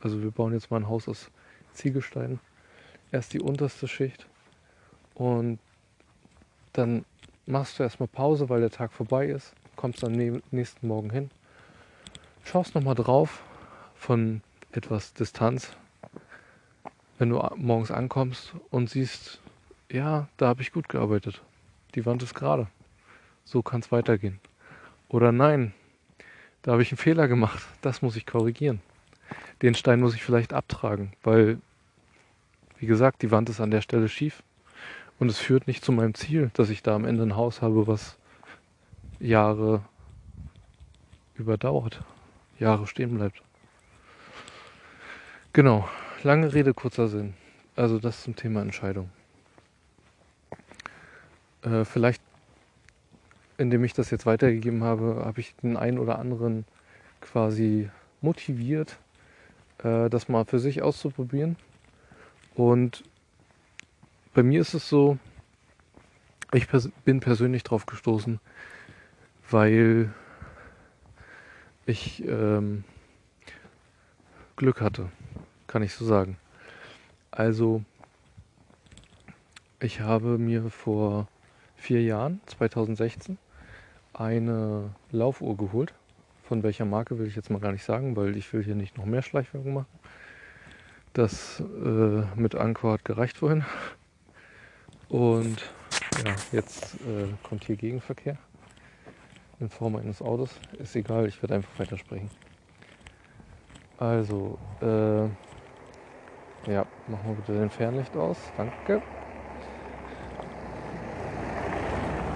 also 0.00 0.22
wir 0.22 0.30
bauen 0.30 0.54
jetzt 0.54 0.70
mal 0.70 0.78
ein 0.78 0.88
Haus 0.88 1.08
aus 1.08 1.30
Ziegelsteinen, 1.74 2.40
erst 3.12 3.34
die 3.34 3.40
unterste 3.40 3.86
Schicht 3.86 4.26
und 5.18 5.58
dann 6.72 7.04
machst 7.46 7.78
du 7.78 7.82
erstmal 7.82 8.08
Pause, 8.08 8.48
weil 8.48 8.60
der 8.60 8.70
Tag 8.70 8.92
vorbei 8.92 9.26
ist, 9.26 9.52
kommst 9.76 10.04
am 10.04 10.12
nächsten 10.12 10.86
Morgen 10.86 11.10
hin, 11.10 11.30
schaust 12.44 12.74
nochmal 12.74 12.94
drauf 12.94 13.42
von 13.96 14.40
etwas 14.72 15.12
Distanz, 15.12 15.76
wenn 17.18 17.30
du 17.30 17.42
morgens 17.56 17.90
ankommst 17.90 18.54
und 18.70 18.88
siehst, 18.88 19.40
ja, 19.90 20.28
da 20.36 20.46
habe 20.46 20.62
ich 20.62 20.72
gut 20.72 20.88
gearbeitet. 20.88 21.42
Die 21.94 22.06
Wand 22.06 22.22
ist 22.22 22.34
gerade. 22.34 22.68
So 23.44 23.62
kann 23.62 23.80
es 23.80 23.90
weitergehen. 23.90 24.38
Oder 25.08 25.32
nein, 25.32 25.72
da 26.62 26.72
habe 26.72 26.82
ich 26.82 26.92
einen 26.92 26.98
Fehler 26.98 27.26
gemacht. 27.28 27.66
Das 27.80 28.02
muss 28.02 28.14
ich 28.14 28.26
korrigieren. 28.26 28.80
Den 29.62 29.74
Stein 29.74 30.00
muss 30.00 30.14
ich 30.14 30.22
vielleicht 30.22 30.52
abtragen, 30.52 31.12
weil, 31.24 31.58
wie 32.78 32.86
gesagt, 32.86 33.22
die 33.22 33.30
Wand 33.30 33.48
ist 33.48 33.60
an 33.60 33.70
der 33.70 33.80
Stelle 33.80 34.08
schief. 34.08 34.42
Und 35.18 35.28
es 35.28 35.38
führt 35.38 35.66
nicht 35.66 35.84
zu 35.84 35.92
meinem 35.92 36.14
Ziel, 36.14 36.50
dass 36.54 36.70
ich 36.70 36.82
da 36.82 36.94
am 36.94 37.04
Ende 37.04 37.24
ein 37.24 37.36
Haus 37.36 37.60
habe, 37.60 37.86
was 37.86 38.16
Jahre 39.18 39.82
überdauert, 41.34 42.00
Jahre 42.58 42.86
stehen 42.86 43.16
bleibt. 43.16 43.42
Genau, 45.52 45.88
lange 46.22 46.52
Rede, 46.52 46.74
kurzer 46.74 47.08
Sinn. 47.08 47.34
Also 47.74 47.98
das 47.98 48.22
zum 48.22 48.36
Thema 48.36 48.60
Entscheidung. 48.60 49.10
Äh, 51.62 51.84
vielleicht, 51.84 52.22
indem 53.56 53.82
ich 53.84 53.92
das 53.92 54.10
jetzt 54.10 54.26
weitergegeben 54.26 54.84
habe, 54.84 55.22
habe 55.24 55.40
ich 55.40 55.54
den 55.56 55.76
einen 55.76 55.98
oder 55.98 56.18
anderen 56.18 56.64
quasi 57.20 57.90
motiviert, 58.20 58.98
äh, 59.82 60.08
das 60.08 60.28
mal 60.28 60.44
für 60.44 60.58
sich 60.58 60.82
auszuprobieren. 60.82 61.56
Und 62.54 63.04
bei 64.38 64.44
mir 64.44 64.60
ist 64.60 64.72
es 64.72 64.88
so, 64.88 65.18
ich 66.52 66.68
pers 66.68 66.90
bin 67.04 67.18
persönlich 67.18 67.64
drauf 67.64 67.86
gestoßen, 67.86 68.38
weil 69.50 70.14
ich 71.86 72.22
ähm, 72.24 72.84
Glück 74.54 74.80
hatte, 74.80 75.08
kann 75.66 75.82
ich 75.82 75.92
so 75.92 76.04
sagen. 76.04 76.36
Also, 77.32 77.82
ich 79.80 80.02
habe 80.02 80.38
mir 80.38 80.70
vor 80.70 81.26
vier 81.74 82.04
Jahren, 82.04 82.40
2016, 82.46 83.38
eine 84.12 84.94
Laufuhr 85.10 85.56
geholt. 85.56 85.94
Von 86.44 86.62
welcher 86.62 86.84
Marke 86.84 87.18
will 87.18 87.26
ich 87.26 87.34
jetzt 87.34 87.50
mal 87.50 87.58
gar 87.58 87.72
nicht 87.72 87.84
sagen, 87.84 88.14
weil 88.14 88.36
ich 88.36 88.52
will 88.52 88.62
hier 88.62 88.76
nicht 88.76 88.98
noch 88.98 89.04
mehr 89.04 89.22
Schleichwerbung 89.22 89.74
machen. 89.74 89.98
Das 91.12 91.58
äh, 91.60 92.22
mit 92.36 92.54
Anchor 92.54 92.92
hat 92.92 93.04
gereicht 93.04 93.38
vorhin. 93.38 93.64
Und 95.08 95.62
ja, 96.24 96.34
jetzt 96.52 96.94
äh, 96.96 97.32
kommt 97.42 97.64
hier 97.64 97.76
Gegenverkehr 97.76 98.36
in 99.60 99.68
Form 99.68 99.96
eines 99.96 100.20
Autos. 100.20 100.50
Ist 100.78 100.94
egal, 100.96 101.26
ich 101.26 101.40
werde 101.42 101.54
einfach 101.56 101.78
weitersprechen. 101.78 102.30
Also, 103.98 104.58
äh, 104.80 105.24
ja, 106.70 106.86
machen 107.08 107.24
wir 107.24 107.34
bitte 107.34 107.52
den 107.54 107.70
Fernlicht 107.70 108.14
aus. 108.16 108.36
Danke. 108.56 109.02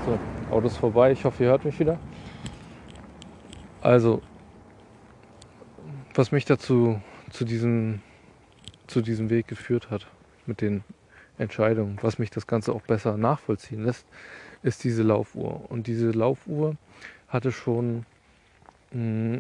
So, 0.07 0.19
Auto 0.51 0.67
ist 0.67 0.79
vorbei. 0.79 1.13
Ich 1.13 1.25
hoffe, 1.25 1.45
ihr 1.45 1.51
hört 1.51 1.65
mich 1.65 1.79
wieder. 1.79 1.99
Also, 3.81 4.23
was 6.15 6.33
mich 6.33 6.45
dazu 6.45 7.01
zu 7.31 7.45
diesem, 7.45 8.01
zu 8.87 9.01
diesem 9.01 9.31
Weg 9.31 9.47
geführt 9.47 9.91
hat 9.91 10.07
mit 10.47 10.61
den 10.61 10.83
Entscheidung. 11.43 11.99
Was 12.03 12.19
mich 12.19 12.31
das 12.31 12.47
Ganze 12.47 12.73
auch 12.73 12.83
besser 12.83 13.17
nachvollziehen 13.17 13.85
lässt, 13.85 14.07
ist 14.63 14.85
diese 14.85 15.03
Laufuhr. 15.03 15.71
Und 15.71 15.87
diese 15.87 16.11
Laufuhr 16.11 16.77
hatte 17.29 17.53
schon 17.53 18.07
mm, 18.93 19.39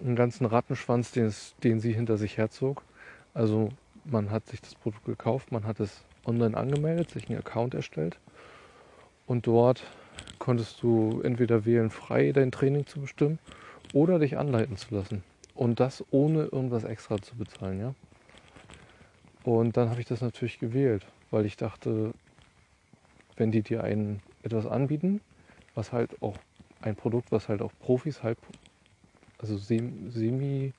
einen 0.00 0.16
ganzen 0.16 0.46
Rattenschwanz, 0.46 1.12
den, 1.12 1.26
es, 1.26 1.54
den 1.62 1.80
sie 1.80 1.92
hinter 1.92 2.16
sich 2.16 2.36
herzog. 2.36 2.82
Also 3.34 3.70
man 4.04 4.30
hat 4.30 4.46
sich 4.46 4.60
das 4.60 4.74
Produkt 4.74 5.04
gekauft, 5.04 5.52
man 5.52 5.64
hat 5.64 5.80
es 5.80 6.02
online 6.24 6.56
angemeldet, 6.56 7.10
sich 7.10 7.28
einen 7.28 7.38
Account 7.38 7.74
erstellt 7.74 8.18
und 9.26 9.46
dort 9.46 9.82
konntest 10.38 10.82
du 10.82 11.20
entweder 11.22 11.64
wählen, 11.64 11.90
frei 11.90 12.32
dein 12.32 12.50
Training 12.50 12.86
zu 12.86 13.00
bestimmen 13.00 13.38
oder 13.92 14.18
dich 14.18 14.38
anleiten 14.38 14.76
zu 14.76 14.94
lassen. 14.94 15.22
Und 15.54 15.80
das 15.80 16.04
ohne 16.10 16.44
irgendwas 16.44 16.84
extra 16.84 17.20
zu 17.20 17.36
bezahlen, 17.36 17.80
ja. 17.80 17.94
Und 19.48 19.78
dann 19.78 19.88
habe 19.88 20.00
ich 20.00 20.06
das 20.06 20.20
natürlich 20.20 20.58
gewählt 20.58 21.06
weil 21.30 21.46
ich 21.46 21.56
dachte, 21.56 22.12
wenn 23.36 23.50
die 23.50 23.62
dir 23.62 23.84
ein, 23.84 24.20
etwas 24.42 24.66
anbieten, 24.66 25.20
was 25.74 25.92
halt 25.92 26.22
auch 26.22 26.36
ein 26.80 26.96
Produkt, 26.96 27.32
was 27.32 27.48
halt 27.48 27.62
auch 27.62 27.72
Profis 27.80 28.22
halb, 28.22 28.38
also 29.38 29.56
semi, 29.56 30.72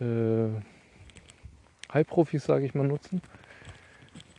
äh, 0.00 0.48
Halbprofis, 1.90 2.44
sage 2.44 2.66
ich 2.66 2.74
mal, 2.74 2.86
nutzen, 2.86 3.22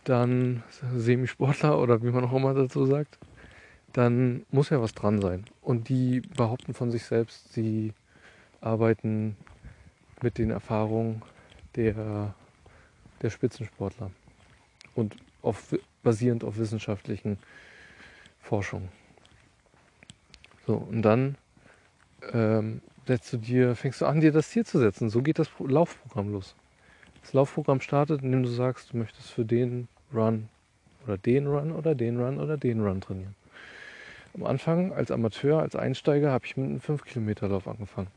dann 0.04 0.64
Semisportler 0.96 1.80
oder 1.80 2.04
wie 2.04 2.12
man 2.12 2.26
auch 2.26 2.34
immer 2.34 2.54
dazu 2.54 2.86
sagt, 2.86 3.18
dann 3.94 4.46
muss 4.52 4.70
ja 4.70 4.82
was 4.82 4.94
dran 4.94 5.22
sein. 5.22 5.46
Und 5.62 5.90
die 5.90 6.22
behaupten 6.22 6.74
von 6.74 6.92
sich 6.92 7.04
selbst, 7.06 7.54
sie 7.54 7.94
arbeiten 8.62 9.36
mit 10.22 10.38
den 10.38 10.52
Erfahrungen 10.52 11.24
der, 11.76 12.36
der 13.22 13.30
Spitzensportler 13.30 14.12
und 14.96 15.16
auf, 15.42 15.76
basierend 16.04 16.44
auf 16.44 16.58
wissenschaftlichen 16.58 17.38
Forschungen. 18.40 18.90
So, 20.66 20.76
und 20.76 21.02
dann 21.02 21.36
ähm, 22.34 22.82
setzt 23.08 23.34
du 23.34 23.38
dir, 23.38 23.76
fängst 23.76 24.02
du 24.02 24.06
an, 24.06 24.22
dir 24.22 24.32
das 24.32 24.50
Ziel 24.50 24.66
zu 24.66 24.80
setzen. 24.80 25.10
So 25.10 25.22
geht 25.22 25.40
das 25.40 25.50
Laufprogramm 25.60 26.32
los. 26.32 26.56
Das 27.22 27.34
Laufprogramm 27.34 27.82
startet, 27.82 28.22
indem 28.22 28.44
du 28.44 28.50
sagst, 28.50 28.94
du 28.94 28.98
möchtest 28.98 29.32
für 29.32 29.46
den 29.46 29.88
Run 30.14 30.50
oder 31.06 31.18
den 31.18 31.48
Run 31.48 31.72
oder 31.72 31.96
den 31.96 32.20
Run 32.20 32.40
oder 32.40 32.58
den 32.58 32.82
Run 32.82 33.02
trainieren. 33.02 33.36
Am 34.36 34.46
Anfang 34.46 34.94
als 34.94 35.12
Amateur, 35.12 35.60
als 35.60 35.76
Einsteiger 35.76 36.32
habe 36.32 36.46
ich 36.46 36.56
mit 36.56 36.68
einem 36.68 36.82
5 36.82 37.04
Kilometer 37.04 37.48
Lauf 37.48 37.68
angefangen. 37.68 38.10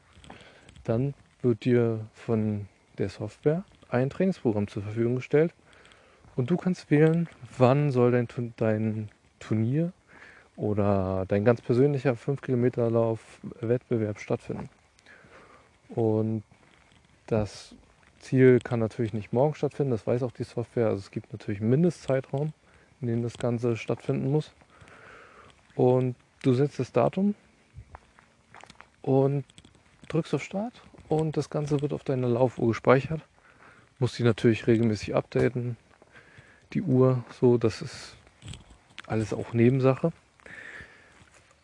Dann 0.85 1.15
wird 1.41 1.65
dir 1.65 2.01
von 2.13 2.69
der 2.99 3.09
Software 3.09 3.65
ein 3.93 4.11
Trainingsprogramm 4.11 4.69
zur 4.69 4.83
Verfügung 4.83 5.17
gestellt, 5.17 5.53
und 6.35 6.51
du 6.51 6.57
kannst 6.57 6.91
wählen, 6.91 7.29
wann 7.59 7.91
soll 7.91 8.11
dein, 8.11 8.27
dein 8.57 9.09
Turnier 9.39 9.93
oder 10.57 11.27
dein 11.29 11.45
ganz 11.45 11.61
persönlicher 11.61 12.17
5 12.17 12.41
Kilometer 12.41 12.91
Lauf 12.91 13.21
Wettbewerb 13.61 14.19
stattfinden. 14.19 14.71
Und 15.91 16.43
das 17.27 17.75
Ziel 18.19 18.61
kann 18.61 18.81
natürlich 18.81 19.13
nicht 19.13 19.33
morgen 19.33 19.55
stattfinden, 19.55 19.91
das 19.91 20.07
weiß 20.07 20.23
auch 20.23 20.33
die 20.33 20.45
Software. 20.45 20.87
Also 20.87 21.01
es 21.01 21.11
gibt 21.11 21.33
natürlich 21.33 21.61
einen 21.61 21.71
Mindestzeitraum, 21.71 22.53
in 23.01 23.09
dem 23.09 23.23
das 23.23 23.37
Ganze 23.37 23.77
stattfinden 23.77 24.31
muss. 24.31 24.53
Und 25.75 26.17
du 26.43 26.55
setzt 26.55 26.79
das 26.79 26.93
Datum 26.93 27.35
und 29.03 29.45
drückst 30.09 30.35
auf 30.35 30.43
Start 30.43 30.81
und 31.09 31.37
das 31.37 31.51
Ganze 31.51 31.83
wird 31.83 31.93
auf 31.93 32.05
deiner 32.05 32.29
Laufuhr 32.29 32.69
gespeichert. 32.69 33.21
Musst 34.03 34.19
die 34.19 34.25
natürlich 34.25 34.67
regelmäßig 34.67 35.15
updaten, 35.15 35.77
die 36.73 36.83
Uhr. 36.83 37.25
So, 37.41 37.57
das 37.57 37.81
ist 37.83 38.17
alles 39.07 39.33
auch 39.33 39.53
Nebensache. 39.53 40.13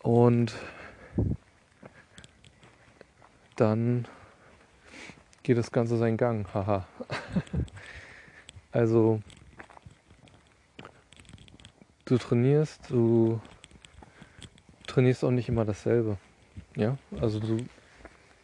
Und 0.04 0.54
dann 3.56 4.06
geht 5.42 5.58
das 5.58 5.72
Ganze 5.72 5.96
seinen 5.96 6.16
Gang. 6.16 6.46
Haha. 6.54 6.86
also 8.70 9.20
du 12.04 12.18
trainierst, 12.18 12.88
du 12.88 13.40
trainierst 14.86 15.24
auch 15.24 15.32
nicht 15.32 15.48
immer 15.48 15.64
dasselbe. 15.64 16.18
Ja, 16.76 16.98
also 17.20 17.40
du 17.40 17.66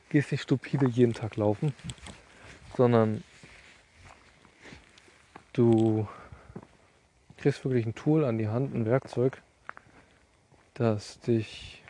gehst 0.09 0.33
nicht 0.33 0.43
stupide 0.43 0.89
jeden 0.89 1.15
Tag 1.15 1.37
laufen, 1.37 1.73
sondern 2.77 3.23
du 5.55 6.07
kriegst 7.39 7.65
wirklich 7.65 7.87
ein 7.87 7.95
Tool 7.95 8.25
an 8.25 8.37
die 8.37 8.49
Hand, 8.49 8.75
ein 8.75 8.85
Werkzeug, 8.85 9.41
das 10.75 11.19
dich 11.21 11.83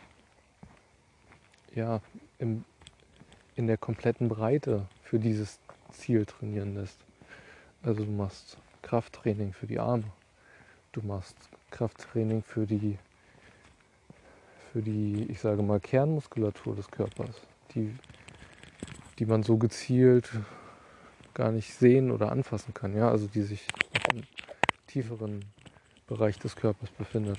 ja 1.73 2.01
im, 2.39 2.63
in 3.55 3.67
der 3.67 3.77
kompletten 3.77 4.29
Breite 4.29 4.87
für 5.03 5.19
dieses 5.19 5.59
Ziel 5.91 6.25
trainieren 6.25 6.75
lässt. 6.75 6.99
Also 7.83 8.05
du 8.05 8.11
machst 8.11 8.57
Krafttraining 8.81 9.51
für 9.51 9.67
die 9.67 9.79
Arme, 9.79 10.05
du 10.93 11.01
machst 11.01 11.35
Krafttraining 11.71 12.43
für 12.43 12.65
die 12.65 12.97
für 14.71 14.81
die, 14.81 15.25
ich 15.29 15.39
sage 15.39 15.63
mal, 15.63 15.79
Kernmuskulatur 15.79 16.75
des 16.75 16.91
Körpers, 16.91 17.39
die, 17.73 17.95
die 19.17 19.25
man 19.25 19.41
so 19.41 19.55
gezielt 19.55 20.29
gar 21.35 21.51
nicht 21.51 21.73
sehen 21.73 22.09
oder 22.09 22.31
anfassen 22.31 22.73
kann, 22.73 22.95
ja, 22.95 23.09
also 23.09 23.27
die 23.27 23.43
sich 23.43 23.67
im 24.11 24.23
tieferen 24.87 25.45
Bereich 26.07 26.39
des 26.39 26.55
Körpers 26.55 26.89
befindet. 26.91 27.37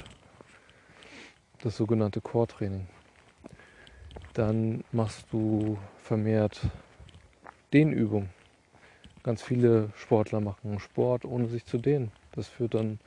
Das 1.62 1.76
sogenannte 1.76 2.20
Core-Training. 2.20 2.86
Dann 4.34 4.84
machst 4.92 5.26
du 5.32 5.78
vermehrt 5.96 6.60
Dehnübungen. 7.72 8.28
Ganz 9.22 9.42
viele 9.42 9.90
Sportler 9.96 10.40
machen 10.40 10.78
Sport, 10.78 11.24
ohne 11.24 11.48
sich 11.48 11.64
zu 11.64 11.78
dehnen. 11.78 12.12
Das 12.32 12.46
führt 12.46 12.74
dann 12.74 13.00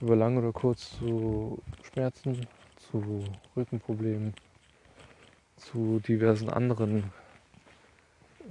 über 0.00 0.16
lang 0.16 0.36
oder 0.36 0.52
kurz 0.52 0.98
zu 0.98 1.62
Schmerzen, 1.82 2.46
zu 2.90 3.24
Rückenproblemen, 3.56 4.34
zu 5.56 6.00
diversen 6.00 6.50
anderen 6.50 7.12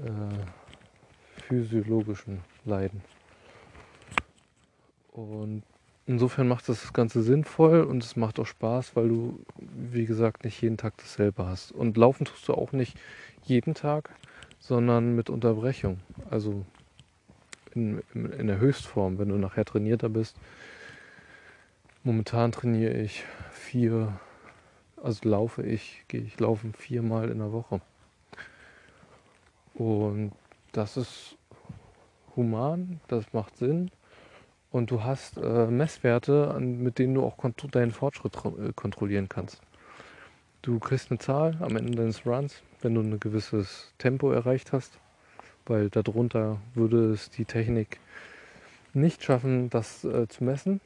äh, 0.04 0.46
physiologischen 1.48 2.42
Leiden. 2.66 3.02
Und 5.14 5.64
insofern 6.06 6.48
macht 6.48 6.68
das, 6.70 6.82
das 6.82 6.94
Ganze 6.94 7.24
sinnvoll 7.24 7.82
und 7.82 8.04
es 8.04 8.16
macht 8.16 8.40
auch 8.40 8.46
Spaß, 8.46 8.96
weil 8.96 9.08
du, 9.08 9.40
wie 9.58 10.06
gesagt, 10.06 10.44
nicht 10.44 10.62
jeden 10.62 10.78
Tag 10.78 10.96
dasselbe 10.98 11.46
hast. 11.46 11.72
Und 11.72 11.98
laufen 11.98 12.26
tust 12.26 12.48
du 12.48 12.54
auch 12.54 12.72
nicht 12.72 12.98
jeden 13.44 13.74
Tag, 13.74 14.12
sondern 14.60 15.16
mit 15.16 15.30
Unterbrechung. 15.30 16.00
Also 16.30 16.66
in, 17.74 18.02
in, 18.14 18.32
in 18.34 18.48
der 18.48 18.60
Höchstform, 18.60 19.18
wenn 19.18 19.30
du 19.30 19.36
nachher 19.36 19.66
trainierter 19.66 20.10
bist. 20.10 20.36
Momentan 22.04 22.52
trainiere 22.52 22.94
ich 22.94 23.24
vier, 23.52 24.20
also 25.02 25.28
laufe 25.28 25.64
ich, 25.64 26.04
gehe 26.08 26.22
ich 26.22 26.40
laufen 26.40 26.74
viermal 26.74 27.30
in 27.30 27.40
der 27.40 27.52
Woche. 27.52 27.82
Und 29.74 30.32
das 30.72 30.98
ist 30.98 31.37
human, 32.38 33.02
das 33.10 33.34
macht 33.34 33.58
Sinn. 33.58 33.92
Und 34.72 34.92
du 34.92 35.04
hast 35.04 35.38
äh, 35.38 35.68
Messwerte, 35.68 36.52
an, 36.54 36.78
mit 36.78 37.00
denen 37.00 37.16
du 37.16 37.24
auch 37.24 37.38
deinen 37.72 37.92
Fortschritt 37.92 38.38
äh, 38.46 38.72
kontrollieren 38.74 39.28
kannst. 39.28 39.62
Du 40.62 40.80
kriegst 40.80 41.12
eine 41.12 41.20
Zahl 41.20 41.58
am 41.60 41.76
Ende 41.76 41.98
deines 41.98 42.26
Runs, 42.26 42.62
wenn 42.82 42.96
du 42.96 43.02
ein 43.02 43.20
gewisses 43.20 43.94
Tempo 43.98 44.32
erreicht 44.32 44.72
hast 44.72 45.00
weil 45.70 45.90
darunter 45.90 46.58
würde 46.74 47.12
es 47.12 47.30
die 47.30 47.46
Technik 47.46 48.00
nicht 48.94 49.24
schaffen, 49.24 49.70
das 49.70 50.04
äh, 50.04 50.28
zu 50.28 50.44
messen. 50.44 50.82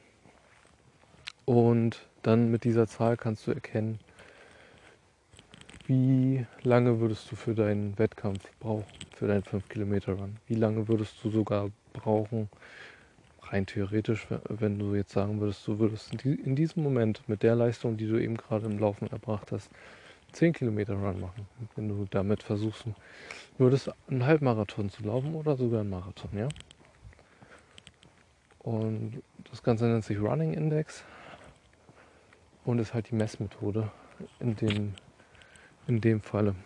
Und 1.44 2.06
dann 2.22 2.50
mit 2.50 2.64
dieser 2.64 2.86
Zahl 2.86 3.16
kannst 3.16 3.46
du 3.46 3.52
erkennen, 3.52 3.98
wie 5.86 6.46
lange 6.62 7.00
würdest 7.00 7.30
du 7.30 7.36
für 7.36 7.54
deinen 7.54 7.98
Wettkampf 7.98 8.40
brauchen, 8.60 8.84
für 9.22 9.28
deinen 9.28 9.44
5 9.44 9.68
Kilometer 9.68 10.14
Run? 10.14 10.36
Wie 10.48 10.56
lange 10.56 10.88
würdest 10.88 11.22
du 11.22 11.30
sogar 11.30 11.70
brauchen, 11.92 12.48
rein 13.40 13.66
theoretisch, 13.66 14.26
wenn 14.48 14.80
du 14.80 14.96
jetzt 14.96 15.12
sagen 15.12 15.38
würdest, 15.38 15.64
du 15.68 15.78
würdest 15.78 16.12
in 16.24 16.56
diesem 16.56 16.82
Moment 16.82 17.22
mit 17.28 17.44
der 17.44 17.54
Leistung, 17.54 17.96
die 17.96 18.08
du 18.08 18.20
eben 18.20 18.36
gerade 18.36 18.66
im 18.66 18.80
Laufen 18.80 19.06
erbracht 19.12 19.52
hast, 19.52 19.70
10 20.32 20.54
Kilometer 20.54 20.94
Run 20.94 21.20
machen. 21.20 21.46
Wenn 21.76 21.88
du 21.88 22.04
damit 22.10 22.42
versuchst, 22.42 22.84
das 23.58 23.90
einen 24.08 24.26
Halbmarathon 24.26 24.90
zu 24.90 25.04
laufen 25.04 25.36
oder 25.36 25.56
sogar 25.56 25.82
einen 25.82 25.90
Marathon, 25.90 26.36
ja. 26.36 26.48
Und 28.58 29.22
das 29.52 29.62
Ganze 29.62 29.84
nennt 29.84 30.04
sich 30.04 30.18
Running 30.18 30.52
Index 30.52 31.04
und 32.64 32.80
ist 32.80 32.92
halt 32.92 33.08
die 33.10 33.14
Messmethode 33.14 33.88
in 34.40 34.56
dem, 34.56 34.94
in 35.86 36.00
dem 36.00 36.20
Falle. 36.20 36.56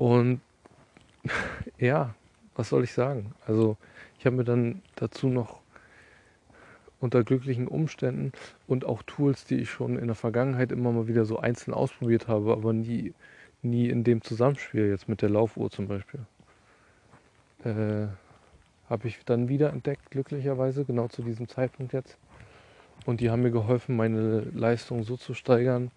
Und 0.00 0.40
ja, 1.78 2.14
was 2.56 2.70
soll 2.70 2.84
ich 2.84 2.92
sagen? 2.94 3.34
Also 3.46 3.76
ich 4.18 4.24
habe 4.24 4.36
mir 4.36 4.44
dann 4.44 4.80
dazu 4.96 5.28
noch 5.28 5.60
unter 7.00 7.22
glücklichen 7.22 7.68
Umständen 7.68 8.32
und 8.66 8.86
auch 8.86 9.02
Tools, 9.02 9.44
die 9.44 9.56
ich 9.56 9.68
schon 9.68 9.98
in 9.98 10.06
der 10.06 10.16
Vergangenheit 10.16 10.72
immer 10.72 10.90
mal 10.90 11.06
wieder 11.06 11.26
so 11.26 11.38
einzeln 11.38 11.74
ausprobiert 11.74 12.28
habe, 12.28 12.52
aber 12.52 12.72
nie, 12.72 13.12
nie 13.60 13.90
in 13.90 14.02
dem 14.02 14.22
Zusammenspiel, 14.22 14.88
jetzt 14.88 15.06
mit 15.06 15.20
der 15.20 15.28
Laufuhr 15.28 15.70
zum 15.70 15.86
Beispiel. 15.86 16.20
Äh, 17.64 18.06
habe 18.88 19.06
ich 19.06 19.22
dann 19.26 19.50
wieder 19.50 19.70
entdeckt, 19.70 20.10
glücklicherweise, 20.10 20.86
genau 20.86 21.08
zu 21.08 21.22
diesem 21.22 21.46
Zeitpunkt 21.46 21.92
jetzt. 21.92 22.16
Und 23.04 23.20
die 23.20 23.28
haben 23.28 23.42
mir 23.42 23.50
geholfen, 23.50 23.96
meine 23.96 24.40
Leistung 24.54 25.04
so 25.04 25.18
zu 25.18 25.34
steigern, 25.34 25.90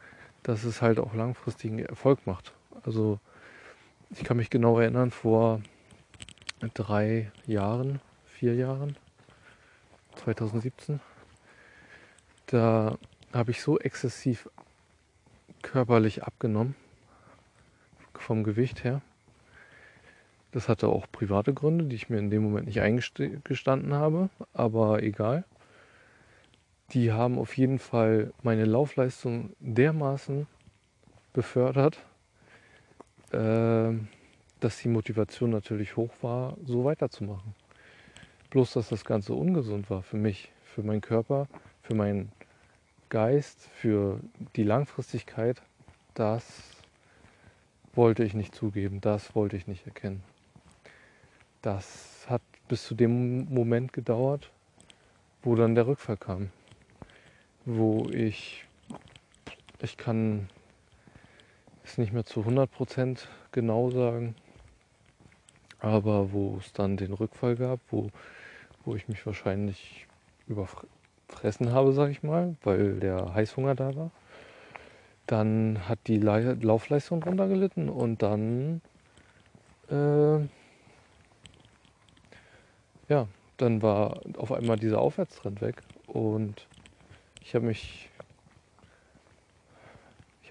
dass 0.44 0.66
es 0.66 0.82
halt 0.82 1.00
auch 1.00 1.14
langfristigen 1.14 1.80
Erfolg 1.80 2.28
macht. 2.28 2.52
Also 2.84 3.20
ich 4.12 4.24
kann 4.24 4.38
mich 4.38 4.50
genau 4.50 4.80
erinnern, 4.80 5.12
vor 5.12 5.62
drei 6.74 7.32
Jahren, 7.46 8.00
vier 8.26 8.56
Jahren, 8.56 8.96
2017. 10.16 11.00
Da 12.48 12.98
habe 13.34 13.52
ich 13.52 13.62
so 13.62 13.80
exzessiv 13.80 14.50
körperlich 15.62 16.24
abgenommen 16.24 16.76
vom 18.14 18.44
Gewicht 18.44 18.84
her. 18.84 19.02
Das 20.52 20.70
hatte 20.70 20.88
auch 20.88 21.08
private 21.12 21.54
Gründe, 21.54 21.86
die 21.86 21.96
ich 21.96 22.10
mir 22.10 22.20
in 22.20 22.30
dem 22.30 22.44
Moment 22.44 22.68
nicht 22.68 22.80
eingestanden 22.80 23.94
habe, 23.94 24.30
aber 24.54 25.02
egal. 25.02 25.46
Die 26.92 27.12
haben 27.12 27.40
auf 27.40 27.58
jeden 27.58 27.80
Fall 27.80 28.32
meine 28.44 28.66
Laufleistung 28.66 29.56
dermaßen 29.60 30.46
befördert, 31.34 31.98
dass 33.34 34.78
die 34.82 34.88
Motivation 34.88 35.50
natürlich 35.50 35.98
hoch 35.98 36.12
war, 36.22 36.56
so 36.66 36.86
weiterzumachen. 36.86 37.56
Bloß, 38.52 38.74
dass 38.74 38.90
das 38.90 39.04
Ganze 39.04 39.34
ungesund 39.34 39.90
war 39.90 40.04
für 40.04 40.18
mich, 40.18 40.52
für 40.64 40.84
meinen 40.84 41.02
Körper, 41.02 41.48
für 41.82 41.96
meinen 41.96 42.32
Geist, 43.10 43.68
für 43.76 44.20
die 44.56 44.64
Langfristigkeit, 44.64 45.62
das 46.14 46.46
wollte 47.94 48.24
ich 48.24 48.34
nicht 48.34 48.56
zugeben, 48.56 49.02
das 49.02 49.36
wollte 49.36 49.58
ich 49.58 49.68
nicht 49.68 49.86
erkennen. 49.86 50.24
Das 51.62 52.26
hat 52.30 52.42
bis 52.68 52.86
zu 52.86 52.96
dem 52.96 53.52
Moment 53.54 53.94
gedauert, 53.94 54.50
wo 55.42 55.56
dann 55.56 55.76
der 55.76 55.88
Rückfall 55.88 56.18
kam, 56.18 56.50
wo 57.66 58.08
ich, 58.10 58.66
ich 59.82 59.98
kann 59.98 60.50
es 61.84 61.98
nicht 61.98 62.14
mehr 62.14 62.26
zu 62.26 62.42
100% 62.42 63.28
genau 63.52 63.90
sagen, 63.90 64.36
aber 65.80 66.32
wo 66.32 66.58
es 66.60 66.74
dann 66.74 66.98
den 66.98 67.14
Rückfall 67.14 67.56
gab, 67.56 67.80
wo 67.90 68.10
wo 68.86 68.96
ich 68.96 69.08
mich 69.08 69.26
wahrscheinlich 69.26 70.08
überfressen 70.48 71.72
habe, 71.72 71.94
sag 71.94 72.10
ich 72.10 72.24
mal, 72.24 72.56
weil 72.64 73.00
der 73.00 73.34
Heißhunger 73.34 73.76
da 73.76 73.96
war. 73.96 74.12
Dann 75.26 75.88
hat 75.88 76.00
die 76.08 76.18
Laufleistung 76.18 77.22
drunter 77.22 77.48
gelitten 77.48 77.90
und 77.90 78.22
dann, 78.22 78.82
äh, 79.90 80.40
ja, 83.08 83.28
dann 83.58 83.82
war 83.82 84.20
auf 84.38 84.52
einmal 84.52 84.78
dieser 84.78 85.00
Aufwärtstrend 85.00 85.62
weg 85.62 85.82
und 86.08 86.68
ich 87.42 87.56
habe 87.56 87.66
mich, 87.66 88.10
ich 88.12 88.13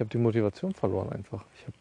habe 0.03 0.11
die 0.11 0.19
Motivation 0.19 0.75
verloren 0.75 1.13
einfach. 1.13 1.45
Ich 1.55 1.63
habe 1.63 1.77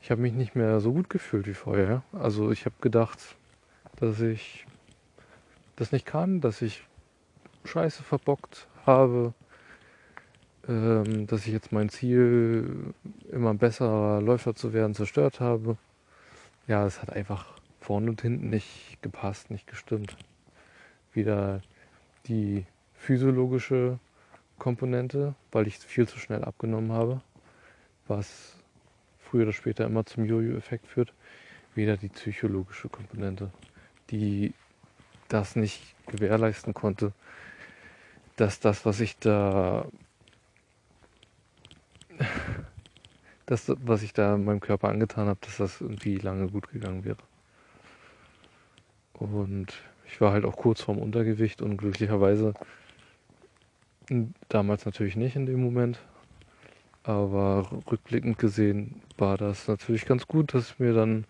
ich 0.00 0.10
hab 0.10 0.18
mich 0.18 0.32
nicht 0.32 0.56
mehr 0.56 0.80
so 0.80 0.92
gut 0.92 1.10
gefühlt 1.10 1.46
wie 1.46 1.54
vorher. 1.54 2.02
Also 2.12 2.50
ich 2.50 2.64
habe 2.64 2.74
gedacht, 2.80 3.18
dass 3.96 4.20
ich 4.20 4.66
das 5.76 5.92
nicht 5.92 6.06
kann, 6.06 6.40
dass 6.40 6.62
ich 6.62 6.84
Scheiße 7.64 8.02
verbockt 8.02 8.66
habe, 8.84 9.32
ähm, 10.68 11.26
dass 11.26 11.46
ich 11.46 11.52
jetzt 11.52 11.72
mein 11.72 11.88
Ziel, 11.88 12.94
immer 13.30 13.54
besserer 13.54 14.20
Läufer 14.20 14.54
zu 14.54 14.72
werden, 14.72 14.94
zerstört 14.94 15.40
habe. 15.40 15.76
Ja, 16.66 16.84
es 16.86 17.00
hat 17.00 17.10
einfach 17.10 17.46
vorne 17.80 18.10
und 18.10 18.22
hinten 18.22 18.50
nicht 18.50 18.98
gepasst, 19.02 19.50
nicht 19.50 19.66
gestimmt. 19.66 20.16
Wieder 21.12 21.62
die 22.26 22.64
physiologische 22.94 23.98
Komponente, 24.62 25.34
weil 25.50 25.66
ich 25.66 25.78
viel 25.78 26.06
zu 26.06 26.20
schnell 26.20 26.44
abgenommen 26.44 26.92
habe, 26.92 27.20
was 28.06 28.54
früher 29.18 29.42
oder 29.42 29.52
später 29.52 29.84
immer 29.84 30.06
zum 30.06 30.24
Jojo-Effekt 30.24 30.86
führt. 30.86 31.12
Wieder 31.74 31.96
die 31.96 32.08
psychologische 32.08 32.88
Komponente, 32.88 33.50
die 34.10 34.54
das 35.26 35.56
nicht 35.56 35.96
gewährleisten 36.06 36.74
konnte, 36.74 37.10
dass 38.36 38.60
das, 38.60 38.86
was 38.86 39.00
ich 39.00 39.18
da, 39.18 39.84
das, 43.46 43.72
was 43.80 44.04
ich 44.04 44.12
da 44.12 44.36
meinem 44.36 44.60
Körper 44.60 44.90
angetan 44.90 45.26
habe, 45.26 45.40
dass 45.40 45.56
das 45.56 45.80
irgendwie 45.80 46.18
lange 46.18 46.46
gut 46.46 46.70
gegangen 46.70 47.04
wäre. 47.04 47.18
Und 49.14 49.72
ich 50.06 50.20
war 50.20 50.32
halt 50.32 50.44
auch 50.44 50.56
kurz 50.56 50.82
vorm 50.82 50.98
Untergewicht 50.98 51.62
und 51.62 51.78
glücklicherweise 51.78 52.54
Damals 54.48 54.84
natürlich 54.84 55.16
nicht 55.16 55.36
in 55.36 55.46
dem 55.46 55.62
Moment. 55.62 55.98
Aber 57.02 57.82
rückblickend 57.90 58.38
gesehen 58.38 59.00
war 59.16 59.36
das 59.36 59.66
natürlich 59.68 60.04
ganz 60.06 60.26
gut, 60.26 60.54
dass 60.54 60.78
mir 60.78 60.92
dann, 60.92 61.24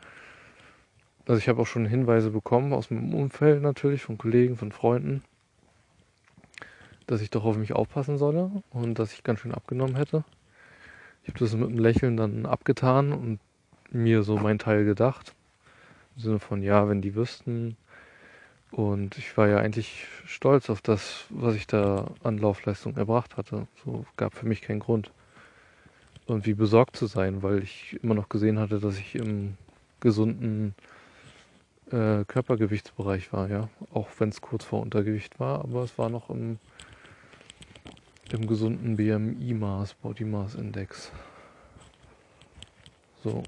also 1.26 1.39
ich 1.39 1.49
habe 1.49 1.62
auch 1.62 1.66
schon 1.66 1.87
Hinweise 1.87 2.30
bekommen 2.30 2.72
aus 2.72 2.91
meinem 2.91 3.14
Umfeld 3.14 3.62
natürlich, 3.62 4.03
von 4.03 4.18
Kollegen, 4.18 4.57
von 4.57 4.72
Freunden, 4.72 5.22
dass 7.07 7.22
ich 7.22 7.30
doch 7.30 7.45
auf 7.45 7.57
mich 7.57 7.72
aufpassen 7.72 8.18
solle 8.18 8.51
und 8.70 8.99
dass 8.99 9.12
ich 9.12 9.22
ganz 9.22 9.41
schön 9.41 9.55
abgenommen 9.55 9.97
hätte. 9.97 10.24
Ich 11.22 11.28
habe 11.28 11.39
das 11.39 11.55
mit 11.55 11.68
einem 11.68 11.78
Lächeln 11.78 12.16
dann 12.16 12.47
abgetan 12.47 13.12
und 13.12 13.39
mir 13.91 14.24
so 14.24 14.37
mein 14.39 14.59
Teil 14.59 14.85
gedacht. 14.85 15.35
Im 16.16 16.22
Sinne 16.22 16.39
von, 16.41 16.62
ja, 16.62 16.89
wenn 16.89 17.01
die 17.01 17.14
wüssten. 17.14 17.76
Und 18.73 19.18
ich 19.18 19.37
war 19.37 19.49
ja 19.49 19.59
eigentlich 19.59 20.07
stolz 20.25 20.70
auf 20.70 20.81
das, 20.81 21.27
was 21.29 21.55
ich 21.55 21.66
da 21.66 22.11
an 22.23 22.39
Laufleistung 22.39 22.97
erbracht 22.97 23.37
hatte. 23.37 23.66
So 23.85 24.07
gab 24.16 24.35
für 24.35 24.47
mich 24.47 24.62
keinen 24.62 24.81
Grund, 24.81 25.11
irgendwie 26.27 26.55
besorgt 26.55 26.97
zu 26.97 27.07
sein, 27.07 27.43
weil 27.43 27.62
ich 27.62 27.99
immer 28.03 28.14
noch 28.14 28.31
gesehen 28.31 28.59
hatte, 28.59 28.81
dass 28.81 28.97
ich 28.97 29.14
im 29.14 29.59
gesunden 30.01 30.75
äh, 31.91 32.25
Körpergewichtsbereich 32.25 33.33
war, 33.35 33.51
ja. 33.51 33.68
Auch 33.93 34.09
wenn 34.18 34.31
es 34.31 34.41
kurz 34.41 34.64
vor 34.64 34.81
Untergewicht 34.81 35.39
war, 35.39 35.61
aber 35.61 35.83
es 35.83 35.99
war 35.99 36.09
noch 36.09 36.31
im, 36.31 36.59
im 38.33 38.47
gesunden 38.47 38.97
BMI-Maß, 38.97 39.95
Body 39.95 40.25
Mass 40.25 40.55
Index. 40.55 41.12
So. 43.23 43.43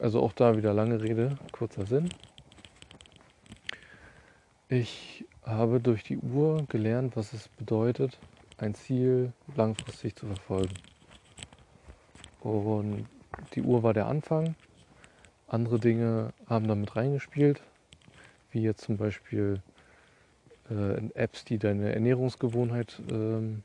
Also 0.00 0.20
auch 0.20 0.32
da 0.32 0.56
wieder 0.56 0.74
lange 0.74 1.00
Rede, 1.00 1.38
kurzer 1.52 1.86
Sinn. 1.86 2.08
Ich 4.70 5.24
habe 5.44 5.80
durch 5.80 6.02
die 6.04 6.18
Uhr 6.18 6.66
gelernt, 6.68 7.16
was 7.16 7.32
es 7.32 7.48
bedeutet, 7.48 8.18
ein 8.58 8.74
Ziel 8.74 9.32
langfristig 9.56 10.14
zu 10.14 10.26
verfolgen. 10.26 10.74
Und 12.40 13.06
die 13.54 13.62
Uhr 13.62 13.82
war 13.82 13.94
der 13.94 14.08
Anfang. 14.08 14.56
Andere 15.46 15.78
Dinge 15.78 16.34
haben 16.50 16.68
damit 16.68 16.96
reingespielt, 16.96 17.62
wie 18.52 18.60
jetzt 18.60 18.82
zum 18.82 18.98
Beispiel 18.98 19.62
äh, 20.70 21.08
Apps, 21.14 21.46
die 21.46 21.56
deine 21.56 21.94
Ernährungsgewohnheit, 21.94 23.00
ähm, 23.10 23.62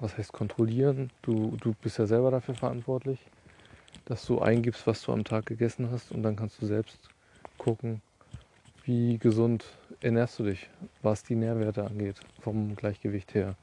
was 0.00 0.18
heißt 0.18 0.32
kontrollieren. 0.32 1.12
Du, 1.22 1.56
du 1.60 1.72
bist 1.80 1.98
ja 1.98 2.08
selber 2.08 2.32
dafür 2.32 2.56
verantwortlich, 2.56 3.20
dass 4.06 4.26
du 4.26 4.40
eingibst, 4.40 4.88
was 4.88 5.02
du 5.02 5.12
am 5.12 5.22
Tag 5.22 5.46
gegessen 5.46 5.92
hast 5.92 6.10
und 6.10 6.24
dann 6.24 6.34
kannst 6.34 6.60
du 6.60 6.66
selbst 6.66 6.98
gucken, 7.58 8.02
wie 8.90 9.18
gesund 9.18 9.64
ernährst 10.00 10.40
du 10.40 10.42
dich, 10.42 10.68
was 11.00 11.22
die 11.22 11.36
Nährwerte 11.36 11.84
angeht, 11.84 12.16
vom 12.40 12.74
Gleichgewicht 12.74 13.34
her. 13.34 13.54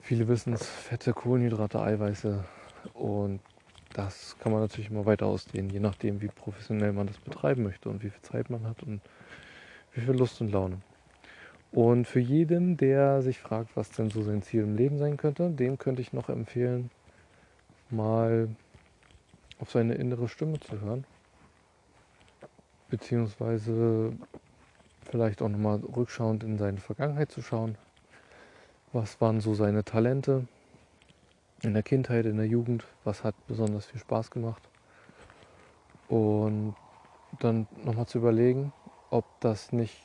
Viele 0.00 0.28
wissen 0.28 0.52
es, 0.52 0.66
Fette, 0.66 1.14
Kohlenhydrate, 1.14 1.80
Eiweiße 1.80 2.44
und 2.92 3.40
das 3.94 4.36
kann 4.38 4.52
man 4.52 4.60
natürlich 4.60 4.90
immer 4.90 5.06
weiter 5.06 5.24
ausdehnen, 5.24 5.70
je 5.70 5.80
nachdem, 5.80 6.20
wie 6.20 6.28
professionell 6.28 6.92
man 6.92 7.06
das 7.06 7.16
betreiben 7.16 7.62
möchte 7.62 7.88
und 7.88 8.02
wie 8.02 8.10
viel 8.10 8.20
Zeit 8.20 8.50
man 8.50 8.66
hat 8.66 8.82
und 8.82 9.00
wie 9.94 10.02
viel 10.02 10.14
Lust 10.14 10.42
und 10.42 10.52
Laune. 10.52 10.76
Und 11.72 12.06
für 12.06 12.20
jeden, 12.20 12.76
der 12.76 13.22
sich 13.22 13.38
fragt, 13.38 13.78
was 13.78 13.90
denn 13.92 14.10
so 14.10 14.20
sein 14.20 14.42
Ziel 14.42 14.64
im 14.64 14.76
Leben 14.76 14.98
sein 14.98 15.16
könnte, 15.16 15.48
dem 15.48 15.78
könnte 15.78 16.02
ich 16.02 16.12
noch 16.12 16.28
empfehlen, 16.28 16.90
mal 17.88 18.50
auf 19.58 19.70
seine 19.70 19.94
innere 19.94 20.28
Stimme 20.28 20.60
zu 20.60 20.82
hören 20.82 21.06
beziehungsweise 22.90 24.12
vielleicht 25.02 25.42
auch 25.42 25.48
nochmal 25.48 25.78
rückschauend 25.78 26.44
in 26.44 26.58
seine 26.58 26.78
Vergangenheit 26.78 27.30
zu 27.30 27.42
schauen. 27.42 27.76
Was 28.92 29.20
waren 29.20 29.40
so 29.40 29.54
seine 29.54 29.84
Talente 29.84 30.46
in 31.62 31.74
der 31.74 31.82
Kindheit, 31.82 32.26
in 32.26 32.36
der 32.36 32.46
Jugend? 32.46 32.84
Was 33.04 33.24
hat 33.24 33.34
besonders 33.46 33.86
viel 33.86 34.00
Spaß 34.00 34.30
gemacht? 34.30 34.62
Und 36.08 36.74
dann 37.38 37.68
nochmal 37.84 38.06
zu 38.06 38.18
überlegen, 38.18 38.72
ob 39.10 39.24
das 39.40 39.72
nicht 39.72 39.96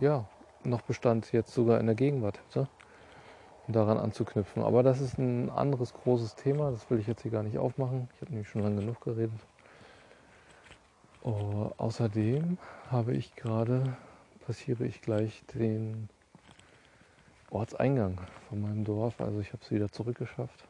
ja, 0.00 0.26
noch 0.64 0.82
Bestand 0.82 1.32
jetzt 1.32 1.52
sogar 1.52 1.80
in 1.80 1.86
der 1.86 1.94
Gegenwart 1.94 2.40
hätte 2.48 2.68
und 3.66 3.76
daran 3.76 3.98
anzuknüpfen. 3.98 4.62
Aber 4.62 4.82
das 4.82 5.00
ist 5.00 5.18
ein 5.18 5.50
anderes 5.50 5.92
großes 5.94 6.36
Thema, 6.36 6.70
das 6.70 6.88
will 6.90 6.98
ich 6.98 7.06
jetzt 7.06 7.22
hier 7.22 7.30
gar 7.30 7.42
nicht 7.42 7.58
aufmachen. 7.58 8.08
Ich 8.14 8.20
habe 8.20 8.30
nämlich 8.32 8.48
schon 8.48 8.62
lange 8.62 8.76
genug 8.76 9.00
geredet. 9.00 9.40
Oh, 11.26 11.70
außerdem 11.78 12.58
habe 12.90 13.14
ich 13.14 13.34
gerade, 13.34 13.96
passiere 14.44 14.84
ich 14.84 15.00
gleich 15.00 15.42
den 15.54 16.10
Ortseingang 17.48 18.20
von 18.46 18.60
meinem 18.60 18.84
Dorf. 18.84 19.18
Also 19.22 19.40
ich 19.40 19.48
habe 19.54 19.62
es 19.62 19.70
wieder 19.70 19.90
zurückgeschafft. 19.90 20.68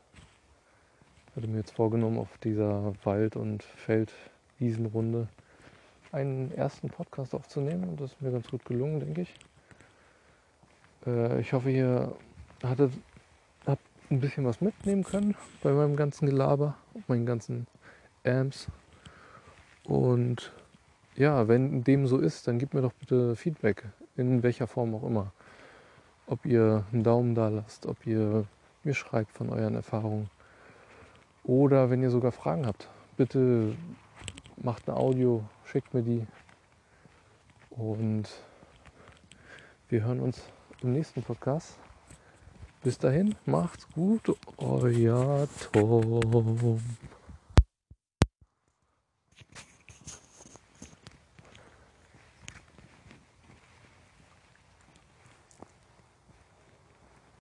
Ich 1.27 1.37
hatte 1.37 1.49
mir 1.49 1.59
jetzt 1.59 1.73
vorgenommen, 1.73 2.21
auf 2.21 2.39
dieser 2.39 2.95
Wald- 3.03 3.35
und 3.35 3.65
Feldwiesenrunde 3.65 5.27
einen 6.13 6.53
ersten 6.53 6.89
Podcast 6.89 7.35
aufzunehmen 7.35 7.89
und 7.89 8.01
das 8.01 8.13
ist 8.13 8.23
mir 8.23 8.31
ganz 8.31 8.47
gut 8.49 8.65
gelungen, 8.65 9.01
denke 9.01 9.23
ich. 9.23 9.35
Äh, 11.05 11.41
ich 11.41 11.53
hoffe, 11.53 11.73
ihr 11.73 12.15
hattet, 12.63 12.93
habt 13.67 13.83
ein 14.09 14.21
bisschen 14.21 14.45
was 14.45 14.61
mitnehmen 14.61 15.03
können 15.03 15.35
bei 15.65 15.73
meinem 15.73 15.97
ganzen 15.97 16.27
Gelaber, 16.27 16.77
meinen 17.09 17.27
ganzen 17.27 17.67
Amps 18.25 18.69
und 19.85 20.53
ja, 21.16 21.47
wenn 21.49 21.85
dem 21.85 22.07
so 22.07 22.18
ist, 22.18 22.49
dann 22.49 22.59
gebt 22.59 22.74
mir 22.74 22.82
doch 22.82 22.93
bitte 22.93 23.37
Feedback, 23.37 23.85
in 24.16 24.43
welcher 24.43 24.66
Form 24.66 24.95
auch 24.95 25.05
immer. 25.05 25.32
Ob 26.26 26.45
ihr 26.47 26.85
einen 26.93 27.05
Daumen 27.05 27.35
da 27.35 27.49
lasst, 27.49 27.87
ob 27.87 28.07
ihr 28.07 28.47
mir 28.82 28.95
schreibt 28.95 29.30
von 29.32 29.51
euren 29.51 29.74
Erfahrungen. 29.74 30.30
Oder 31.45 31.91
wenn 31.91 32.03
ihr 32.03 32.11
sogar 32.11 32.32
Fragen 32.32 32.66
habt, 32.66 32.89
bitte 33.16 33.76
macht 34.57 34.89
ein 34.89 34.95
Audio, 34.95 35.45
schickt 35.64 35.93
mir 35.95 36.03
die. 36.03 36.26
Und 37.70 38.24
wir 39.89 40.05
hören 40.05 40.20
uns 40.20 40.41
im 40.82 40.93
nächsten 40.93 41.22
Podcast. 41.22 41.78
Bis 42.82 42.99
dahin, 42.99 43.35
macht's 43.47 43.89
gut, 43.95 44.37
euer 44.59 45.49
Tom. 45.72 46.80